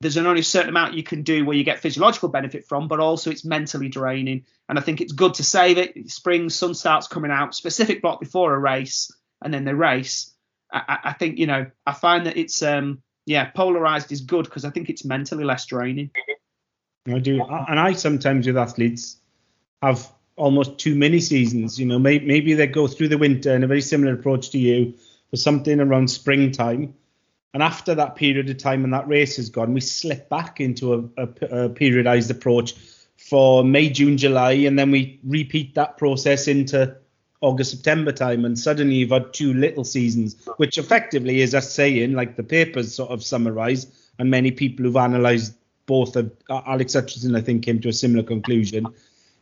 [0.00, 2.86] there's an only a certain amount you can do where you get physiological benefit from,
[2.86, 4.44] but also it's mentally draining.
[4.68, 6.08] And I think it's good to save it.
[6.08, 9.10] Spring, sun starts coming out, specific block before a race,
[9.42, 10.32] and then the race.
[10.72, 14.64] I, I think you know, I find that it's um yeah, polarized is good because
[14.64, 16.12] I think it's mentally less draining.
[17.08, 19.16] I do, and I sometimes with athletes
[19.82, 21.78] have almost too many seasons.
[21.78, 24.58] You know, maybe, maybe they go through the winter in a very similar approach to
[24.58, 24.94] you
[25.30, 26.94] for something around springtime,
[27.54, 30.94] and after that period of time and that race is gone, we slip back into
[30.94, 32.74] a, a, a periodized approach
[33.16, 36.96] for May, June, July, and then we repeat that process into
[37.40, 42.12] August, September time, and suddenly you've had two little seasons, which effectively is us saying,
[42.12, 43.86] like the papers sort of summarise,
[44.18, 45.54] and many people who've analysed
[45.86, 48.86] both of Alex Hutchinson, I think, came to a similar conclusion,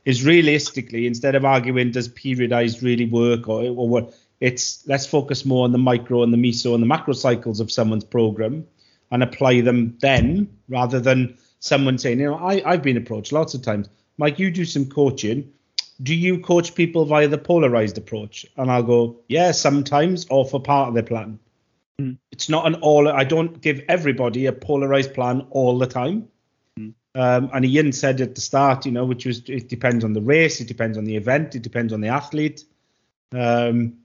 [0.04, 5.44] is realistically, instead of arguing does periodized really work or, or what, it's let's focus
[5.44, 8.66] more on the micro and the meso and the macro cycles of someone's program
[9.10, 13.54] and apply them then rather than someone saying, you know, I, I've been approached lots
[13.54, 13.88] of times.
[14.18, 15.52] Mike, you do some coaching
[16.02, 18.46] do you coach people via the polarized approach?
[18.56, 21.38] And I'll go, yeah, sometimes, or for part of their plan.
[22.00, 22.18] Mm.
[22.32, 23.08] It's not an all.
[23.08, 26.28] I don't give everybody a polarized plan all the time.
[27.14, 30.20] Um, and Ian said at the start, you know, which was it depends on the
[30.20, 32.64] race, it depends on the event, it depends on the athlete,
[33.32, 33.98] um,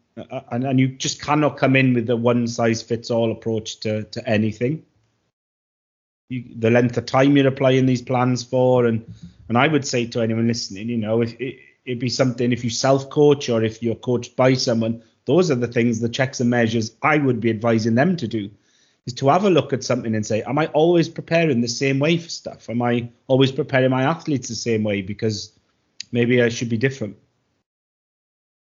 [0.52, 4.04] and, and you just cannot come in with a one size fits all approach to
[4.04, 4.84] to anything.
[6.30, 9.12] You, the length of time you're applying these plans for, and
[9.48, 12.70] and I would say to anyone listening, you know, if it'd be something if you
[12.70, 15.02] self coach or if you're coached by someone.
[15.26, 18.50] Those are the things, the checks and measures I would be advising them to do
[19.06, 22.00] is to have a look at something and say, am I always preparing the same
[22.00, 22.70] way for stuff?
[22.70, 25.02] Am I always preparing my athletes the same way?
[25.02, 25.52] Because
[26.12, 27.18] maybe I should be different.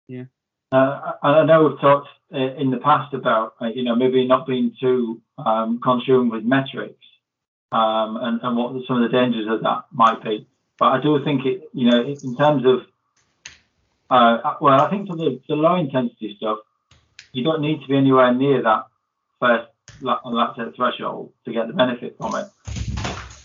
[0.08, 0.24] Yeah.
[0.72, 4.46] Uh, I know we've talked uh, in the past about, uh, you know, maybe not
[4.46, 7.04] being too um, consumed with metrics
[7.72, 10.46] um, and, and what some of the dangers of that might be.
[10.78, 12.86] But I do think it, you know, in terms of,
[14.10, 16.58] uh, well, I think for the, the low intensity stuff,
[17.32, 18.86] you don't need to be anywhere near that
[19.38, 19.68] first
[20.02, 22.48] lactate threshold to get the benefit from it.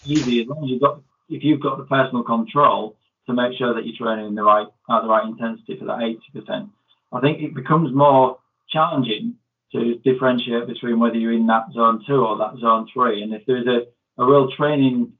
[0.05, 2.95] Easy as long as you've got, if you've got the personal control
[3.27, 6.69] to make sure that you're training the right at the right intensity for that 80%.
[7.11, 8.37] I think it becomes more
[8.69, 9.35] challenging
[9.71, 13.23] to differentiate between whether you're in that zone two or that zone three.
[13.23, 15.13] And if there's a, a real training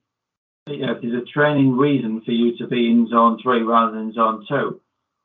[0.67, 3.95] you know, if there's a training reason for you to be in zone three rather
[3.95, 4.81] than zone two,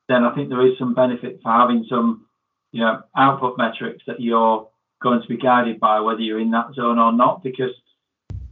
[0.07, 2.27] then I think there is some benefit for having some,
[2.71, 4.67] you know, output metrics that you're
[5.01, 7.43] going to be guided by whether you're in that zone or not.
[7.43, 7.71] Because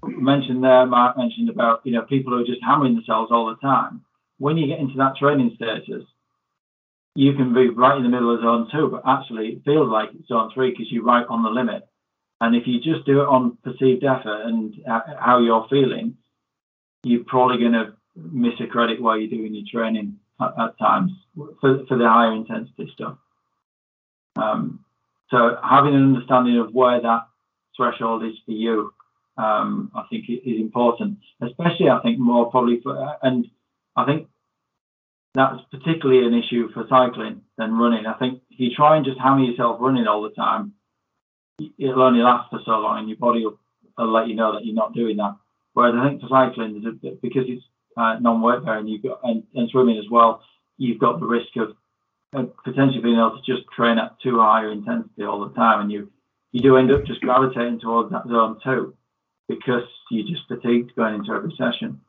[0.03, 3.67] mentioned there, Mark mentioned about, you know, people who are just hammering themselves all the
[3.67, 4.01] time.
[4.37, 6.03] When you get into that training status,
[7.15, 10.09] you can be right in the middle of zone two, but actually it feels like
[10.13, 11.87] it's zone three because you're right on the limit.
[12.41, 16.15] And if you just do it on perceived effort and how you're feeling,
[17.03, 21.11] you're probably going to miss a credit while you're doing your training at, at times
[21.35, 23.17] for, for the higher intensity stuff.
[24.37, 24.85] Um,
[25.31, 27.27] so having an understanding of where that
[27.75, 28.93] threshold is for you,
[29.37, 33.45] um, I think is important, especially I think more probably for, and
[33.95, 34.27] I think
[35.33, 38.05] that's particularly an issue for cycling than running.
[38.05, 40.73] I think if you try and just hammer yourself running all the time,
[41.77, 43.59] it'll only last for so long and your body will,
[43.97, 45.35] will let you know that you're not doing that.
[45.73, 47.63] Whereas I think for cycling, because it's
[47.95, 50.41] uh, non-weight bearing, you've got and, and, swimming as well,
[50.77, 51.75] you've got the risk of
[52.35, 55.91] uh, potentially being able to just train at too higher intensity all the time, and
[55.91, 56.11] you
[56.51, 58.95] you do end up just gravitating towards that zone two,
[59.47, 62.01] because you're just fatigued going into every session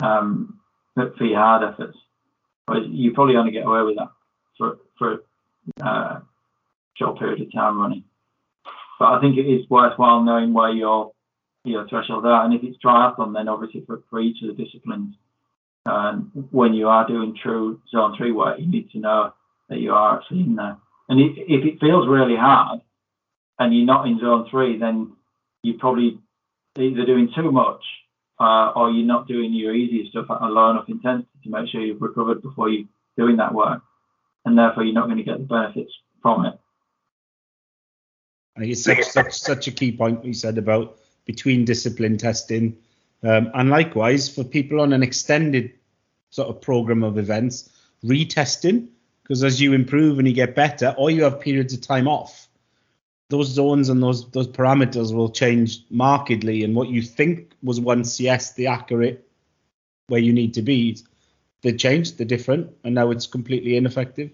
[0.00, 0.58] um,
[0.94, 1.98] for your hard efforts.
[2.66, 4.10] But you probably only get away with that
[4.56, 5.24] for for
[5.82, 6.22] uh, a
[6.96, 8.04] short period of time running.
[8.98, 11.12] But I think it is worthwhile knowing where your
[11.64, 12.42] your threshold there.
[12.42, 15.14] And if it's triathlon, then obviously for, for each of the disciplines,
[15.88, 19.32] um, when you are doing true zone three work, you need to know
[19.68, 20.76] that you are actually in there.
[21.08, 22.80] And if, if it feels really hard
[23.58, 25.12] and you're not in zone three, then
[25.62, 26.18] you're probably
[26.78, 27.82] either doing too much
[28.38, 31.68] uh, or you're not doing your easier stuff at a low enough intensity to make
[31.68, 32.86] sure you've recovered before you're
[33.16, 33.82] doing that work.
[34.44, 36.58] And therefore, you're not going to get the benefits from it.
[38.56, 42.76] I think it's such, such, such a key point we said about between discipline testing.
[43.22, 45.77] Um, and likewise, for people on an extended
[46.30, 47.70] sort of program of events,
[48.04, 48.88] retesting,
[49.22, 52.48] because as you improve and you get better, or you have periods of time off,
[53.30, 56.64] those zones and those those parameters will change markedly.
[56.64, 59.28] And what you think was once, yes, the accurate
[60.06, 60.96] where you need to be,
[61.62, 64.30] they changed, they're different, and now it's completely ineffective.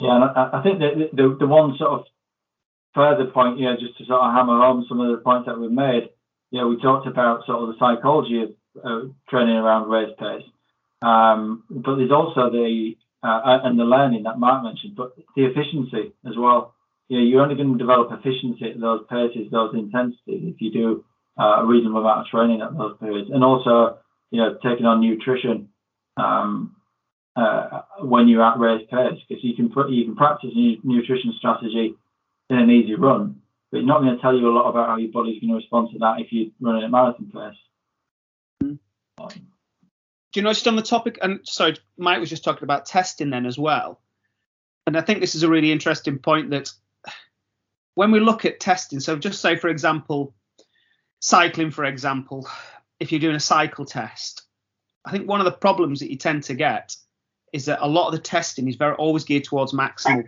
[0.00, 2.06] Yeah, and I, I think the, the the one sort of
[2.94, 5.58] further point, you know, just to sort of hammer home some of the points that
[5.58, 6.08] we've made,
[6.50, 8.50] you know, we talked about sort of the psychology of
[8.82, 10.44] uh, training around race pace,
[11.02, 16.12] um, but there's also the uh, and the learning that Mark mentioned, but the efficiency
[16.26, 16.74] as well.
[17.08, 20.70] You know, you're only going to develop efficiency at those paces, those intensities, if you
[20.70, 21.04] do
[21.38, 23.98] uh, a reasonable amount of training at those periods, and also,
[24.30, 25.68] you know, taking on nutrition
[26.16, 26.76] um,
[27.34, 31.94] uh, when you're at race pace, because you can put you can practice nutrition strategy
[32.50, 33.40] in an easy run,
[33.70, 35.56] but it's not going to tell you a lot about how your body's going to
[35.56, 37.58] respond to that if you're running a marathon pace.
[38.62, 38.78] Um,
[39.18, 43.30] Do you know, just on the topic, and sorry, Mike was just talking about testing
[43.30, 44.00] then as well.
[44.86, 46.70] And I think this is a really interesting point that
[47.94, 50.34] when we look at testing, so just say, for example,
[51.20, 52.48] cycling, for example,
[53.00, 54.42] if you're doing a cycle test,
[55.04, 56.96] I think one of the problems that you tend to get
[57.52, 60.24] is that a lot of the testing is very always geared towards maximal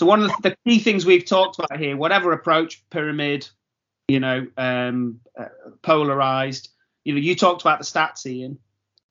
[0.00, 3.46] so one of the, key things we've talked about here, whatever approach, pyramid,
[4.10, 5.46] you know, um, uh,
[5.82, 6.70] polarized,
[7.04, 8.58] you know, you talked about the stats, Ian.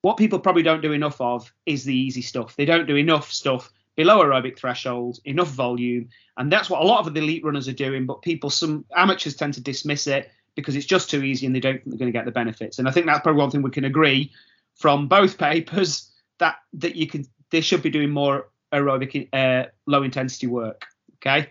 [0.01, 2.55] What people probably don't do enough of is the easy stuff.
[2.55, 7.05] They don't do enough stuff below aerobic threshold, enough volume, and that's what a lot
[7.05, 8.05] of the elite runners are doing.
[8.05, 11.59] But people, some amateurs tend to dismiss it because it's just too easy and they
[11.59, 12.79] don't think they're going to get the benefits.
[12.79, 14.31] And I think that's probably one thing we can agree
[14.75, 20.03] from both papers that that you can they should be doing more aerobic uh, low
[20.03, 20.85] intensity work.
[21.15, 21.49] Okay.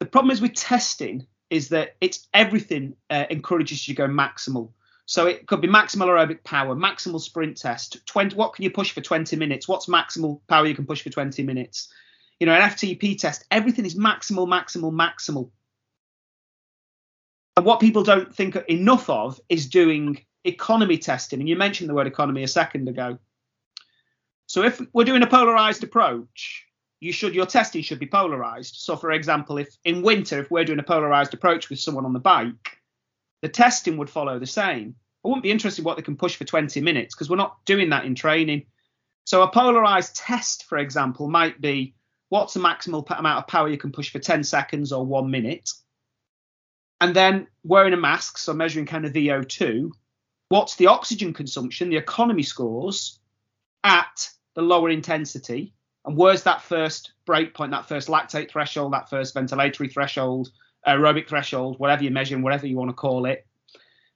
[0.00, 4.70] The problem is with testing is that it's everything uh, encourages you to go maximal.
[5.06, 8.06] So it could be maximal aerobic power, maximal sprint test.
[8.06, 9.68] 20, what can you push for 20 minutes?
[9.68, 11.92] What's maximal power you can push for 20 minutes?
[12.40, 15.50] You know, an FTP test, everything is maximal, maximal, maximal.
[17.56, 21.40] And what people don't think enough of is doing economy testing.
[21.40, 23.18] And you mentioned the word economy a second ago.
[24.46, 26.66] So if we're doing a polarized approach,
[27.00, 28.76] you should your testing should be polarized.
[28.76, 32.12] So for example, if in winter, if we're doing a polarized approach with someone on
[32.12, 32.78] the bike,
[33.42, 34.94] the testing would follow the same.
[35.24, 37.64] I wouldn't be interested in what they can push for 20 minutes because we're not
[37.64, 38.66] doing that in training.
[39.24, 41.94] So a polarized test, for example, might be
[42.28, 45.70] what's the maximal amount of power you can push for 10 seconds or one minute.
[47.00, 49.90] And then wearing a mask, so measuring kind of VO2,
[50.48, 53.18] what's the oxygen consumption, the economy scores
[53.82, 55.74] at the lower intensity,
[56.04, 60.50] and where's that first break point, that first lactate threshold, that first ventilatory threshold,
[60.86, 63.46] aerobic threshold, whatever you're measuring, whatever you want to call it.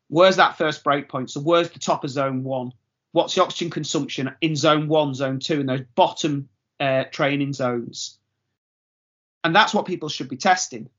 [0.08, 1.30] Where's that first break point?
[1.30, 2.72] So where's the top of zone one?
[3.12, 8.18] What's the oxygen consumption in zone one, zone two, and those bottom uh, training zones?
[9.44, 10.90] And that's what people should be testing.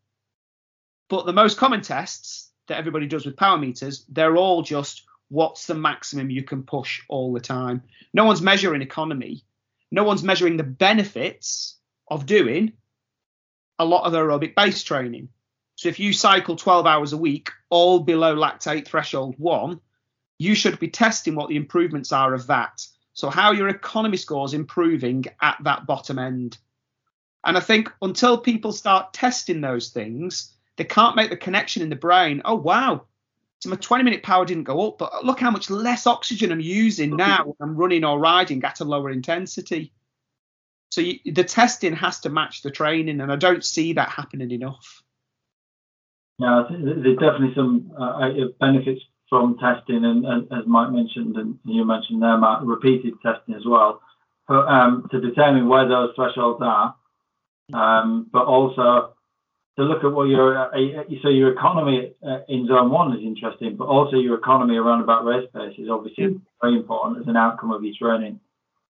[1.08, 5.68] But the most common tests that everybody does with power meters, they're all just what's
[5.68, 7.84] the maximum you can push all the time.
[8.14, 9.44] No one's measuring economy.
[9.92, 11.78] No one's measuring the benefits
[12.08, 12.74] of doing
[13.78, 15.30] a lot of aerobic base training.
[15.76, 19.80] So if you cycle 12 hours a week, all below lactate threshold one,
[20.38, 22.86] you should be testing what the improvements are of that.
[23.14, 26.58] So how your economy scores improving at that bottom end.
[27.44, 31.90] And I think until people start testing those things, they can't make the connection in
[31.90, 32.42] the brain.
[32.46, 33.06] Oh wow,
[33.60, 36.62] so my 20 minute power didn't go up, but look how much less oxygen I'm
[36.62, 39.91] using now when I'm running or riding at a lower intensity.
[40.91, 44.51] So you, the testing has to match the training, and I don't see that happening
[44.51, 45.03] enough.
[46.39, 48.30] Yeah, there's definitely some uh,
[48.62, 53.55] benefits from testing, and, and, as Mike mentioned, and you mentioned there, Matt, repeated testing
[53.55, 54.01] as well,
[54.47, 56.95] but, um, to determine where those thresholds are,
[57.74, 59.14] um, but also
[59.80, 63.78] to look at what your uh, so your economy uh, in zone one is interesting,
[63.78, 66.38] but also your economy around about race pace is obviously yeah.
[66.62, 68.40] very important as an outcome of your training.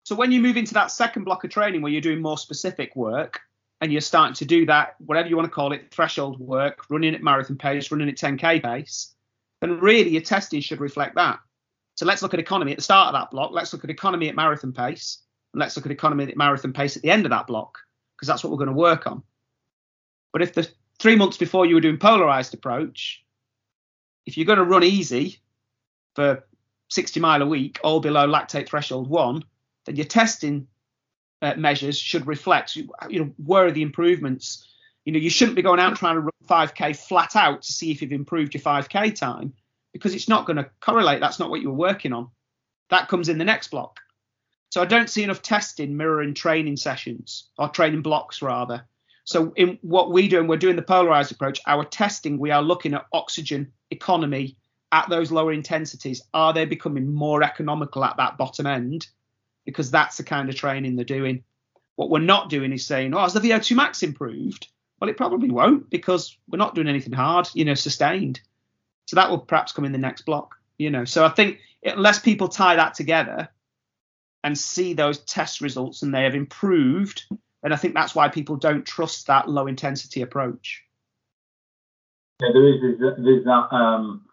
[0.03, 2.95] So when you move into that second block of training where you're doing more specific
[2.95, 3.41] work
[3.79, 7.13] and you're starting to do that, whatever you want to call it, threshold work, running
[7.13, 9.13] at marathon pace, running at 10k pace,
[9.59, 11.39] then really your testing should reflect that.
[11.95, 13.51] So let's look at economy at the start of that block.
[13.51, 15.19] Let's look at economy at marathon pace,
[15.53, 17.77] and let's look at economy at marathon pace at the end of that block
[18.15, 19.21] because that's what we're going to work on.
[20.33, 20.67] But if the
[20.99, 23.23] three months before you were doing polarized approach,
[24.25, 25.39] if you're going to run easy
[26.15, 26.43] for
[26.89, 29.43] 60 mile a week, all below lactate threshold one,
[29.85, 30.67] then your testing
[31.41, 34.67] uh, measures should reflect, you know, where are the improvements?
[35.05, 37.91] You know, you shouldn't be going out trying to run 5k flat out to see
[37.91, 39.53] if you've improved your 5k time
[39.93, 41.19] because it's not going to correlate.
[41.19, 42.29] That's not what you were working on.
[42.89, 43.99] That comes in the next block.
[44.69, 48.85] So I don't see enough testing mirroring training sessions or training blocks rather.
[49.23, 52.61] So in what we do, and we're doing the polarized approach, our testing, we are
[52.61, 54.57] looking at oxygen economy
[54.91, 56.21] at those lower intensities.
[56.33, 59.07] Are they becoming more economical at that bottom end?
[59.65, 61.43] Because that's the kind of training they're doing.
[61.95, 64.67] What we're not doing is saying, oh, has the VO2 max improved?
[64.99, 68.41] Well, it probably won't because we're not doing anything hard, you know, sustained.
[69.07, 71.05] So that will perhaps come in the next block, you know.
[71.05, 73.49] So I think unless people tie that together
[74.43, 77.25] and see those test results and they have improved
[77.63, 80.83] and I think that's why people don't trust that low intensity approach.
[82.41, 84.25] Yeah, there is there's that um,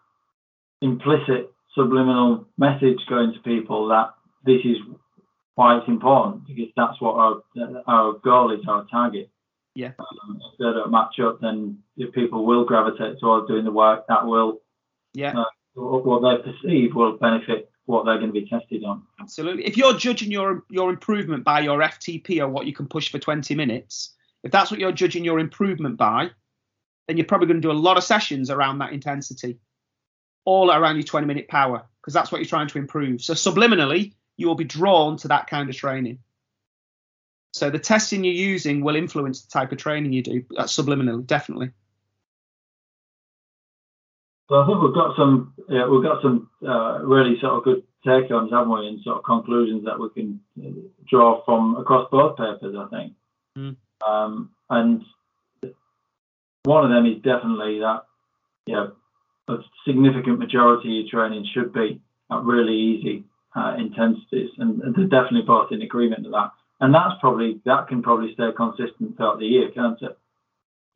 [0.81, 4.13] implicit subliminal message going to people that
[4.45, 4.77] this is
[5.55, 7.41] why it's important because that's what our
[7.87, 9.29] our goal is, our target.
[9.75, 9.91] Yeah.
[9.99, 14.05] Um, if they don't match up, then if people will gravitate towards doing the work
[14.07, 14.61] that will,
[15.13, 15.45] yeah, uh,
[15.75, 19.01] what they perceive will benefit what they're going to be tested on.
[19.19, 19.65] Absolutely.
[19.65, 23.17] If you're judging your your improvement by your FTP or what you can push for
[23.17, 24.11] 20 minutes,
[24.43, 26.29] if that's what you're judging your improvement by,
[27.07, 29.57] then you're probably going to do a lot of sessions around that intensity,
[30.45, 33.23] all around your 20 minute power, because that's what you're trying to improve.
[33.23, 36.19] So subliminally, you will be drawn to that kind of training.
[37.53, 40.45] So the testing you're using will influence the type of training you do.
[40.55, 41.71] That's subliminally, definitely.
[44.49, 47.83] Well, I think we've got some yeah, we've got some uh, really sort of good
[48.05, 50.39] take-ons, haven't we, and sort of conclusions that we can
[51.07, 52.75] draw from across both papers.
[52.75, 53.13] I think,
[53.57, 53.75] mm.
[54.07, 55.03] um, and
[56.63, 58.03] one of them is definitely that
[58.65, 58.87] yeah,
[59.47, 62.01] a significant majority of your training should be
[62.31, 63.23] at really easy
[63.55, 66.51] uh, intensities, and, and they're definitely both in agreement with that.
[66.81, 70.17] And that's probably that can probably stay consistent throughout the year, can't it?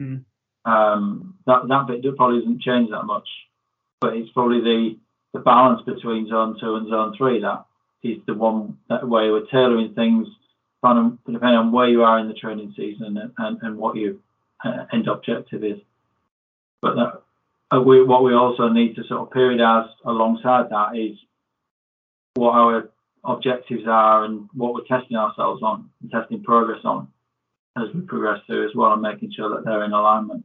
[0.01, 0.23] Mm.
[0.65, 3.27] Um, that that bit probably doesn't change that much,
[3.99, 4.97] but it's probably the
[5.33, 7.65] the balance between zone two and zone three that
[8.03, 10.27] is the one that way we're tailoring things
[10.83, 14.15] depending on where you are in the training season and, and, and what your
[14.65, 15.79] uh, end objective is.
[16.81, 17.21] But that,
[17.71, 21.17] uh, we, what we also need to sort of periodize alongside that is
[22.33, 22.89] what our
[23.23, 27.07] objectives are and what we're testing ourselves on and testing progress on
[27.77, 30.43] as we progress through as well and making sure that they're in alignment.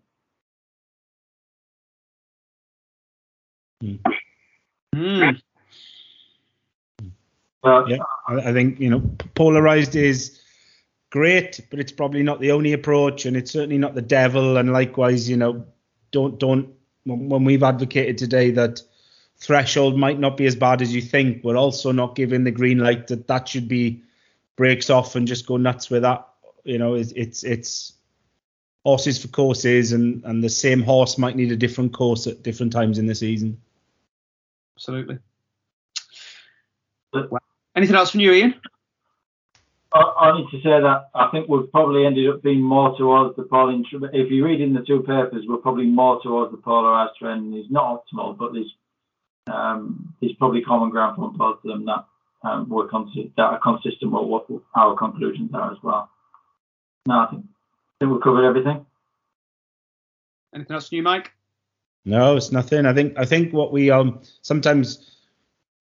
[3.82, 4.00] Mm.
[4.94, 5.40] Mm.
[7.62, 7.98] But, Yeah,
[8.28, 9.00] I, I think you know
[9.34, 10.40] polarized is
[11.10, 14.56] great, but it's probably not the only approach, and it's certainly not the devil.
[14.56, 15.64] And likewise, you know,
[16.10, 16.70] don't don't
[17.04, 18.82] when when we've advocated today that
[19.36, 22.78] threshold might not be as bad as you think, we're also not giving the green
[22.78, 24.02] light that that should be
[24.56, 26.26] breaks off and just go nuts with that.
[26.64, 27.92] You know, it's it's, it's
[28.84, 32.72] horses for courses, and and the same horse might need a different course at different
[32.72, 33.60] times in the season.
[34.78, 35.18] Absolutely.
[37.12, 37.30] But-
[37.74, 38.54] Anything else from you, Ian?
[39.92, 43.34] I, I need to say that I think we've probably ended up being more towards
[43.34, 43.84] the polling.
[44.12, 47.54] If you read in the two papers, we're probably more towards the polarised trend.
[47.54, 48.72] It's not optimal, but there's
[49.52, 52.04] um, there's probably common ground from both of them that
[52.42, 54.46] um, we're consi- that are consistent with what
[54.76, 56.08] our conclusions are as well.
[57.06, 58.84] No, I think, I think we've covered everything.
[60.54, 61.32] Anything else from you, Mike?
[62.04, 62.86] No, it's nothing.
[62.86, 65.08] I think I think what we um sometimes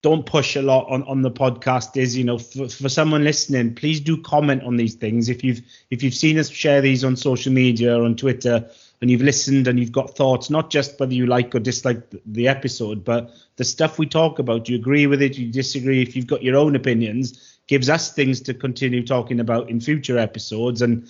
[0.02, 3.74] don't push a lot on, on the podcast is you know for, for someone listening
[3.74, 7.16] please do comment on these things if you've if you've seen us share these on
[7.16, 8.68] social media or on twitter
[9.00, 12.46] and you've listened and you've got thoughts not just whether you like or dislike the,
[12.46, 16.00] episode but the stuff we talk about do you agree with it do you disagree
[16.00, 20.16] if you've got your own opinions gives us things to continue talking about in future
[20.16, 21.08] episodes and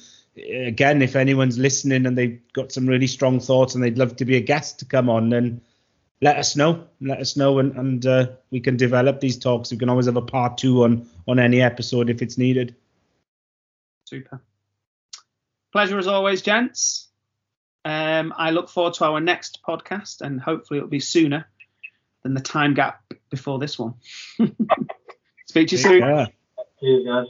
[0.67, 4.25] again if anyone's listening and they've got some really strong thoughts and they'd love to
[4.25, 5.61] be a guest to come on then
[6.21, 6.87] let us know.
[7.01, 9.71] Let us know, and, and uh, we can develop these talks.
[9.71, 12.75] We can always have a part two on on any episode if it's needed.
[14.05, 14.41] Super.
[15.73, 17.09] Pleasure as always, gents.
[17.85, 21.47] Um, I look forward to our next podcast, and hopefully it'll be sooner
[22.23, 23.95] than the time gap before this one.
[25.47, 26.01] Speak to you soon.
[26.01, 26.27] Yeah.
[26.81, 27.27] Cheers, guys.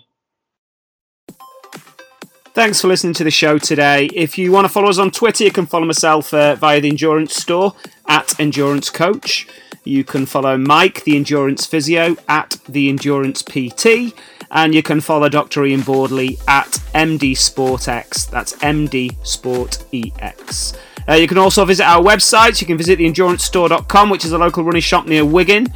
[2.59, 4.07] Thanks for listening to the show today.
[4.07, 6.89] If you want to follow us on Twitter, you can follow myself uh, via the
[6.89, 7.77] Endurance Store
[8.09, 9.47] at Endurance Coach.
[9.85, 14.13] You can follow Mike, the Endurance Physio, at the Endurance PT,
[14.51, 15.67] and you can follow Dr.
[15.67, 18.29] Ian Boardley at MD SportX.
[18.29, 20.73] That's MD Sport EX.
[21.09, 22.61] Uh, you can also visit our website.
[22.61, 25.69] You can visit theendurancestore.com, which is a local running shop near Wigan.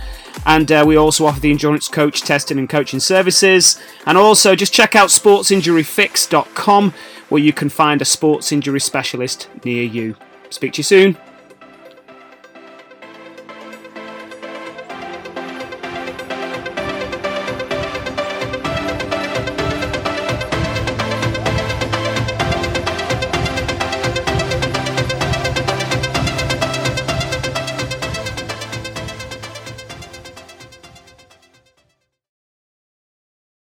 [0.45, 3.81] And uh, we also offer the endurance coach testing and coaching services.
[4.07, 6.95] And also just check out sportsinjuryfix.com,
[7.31, 10.17] where you can find a sports injury specialist near you.
[10.51, 11.17] Speak to you soon.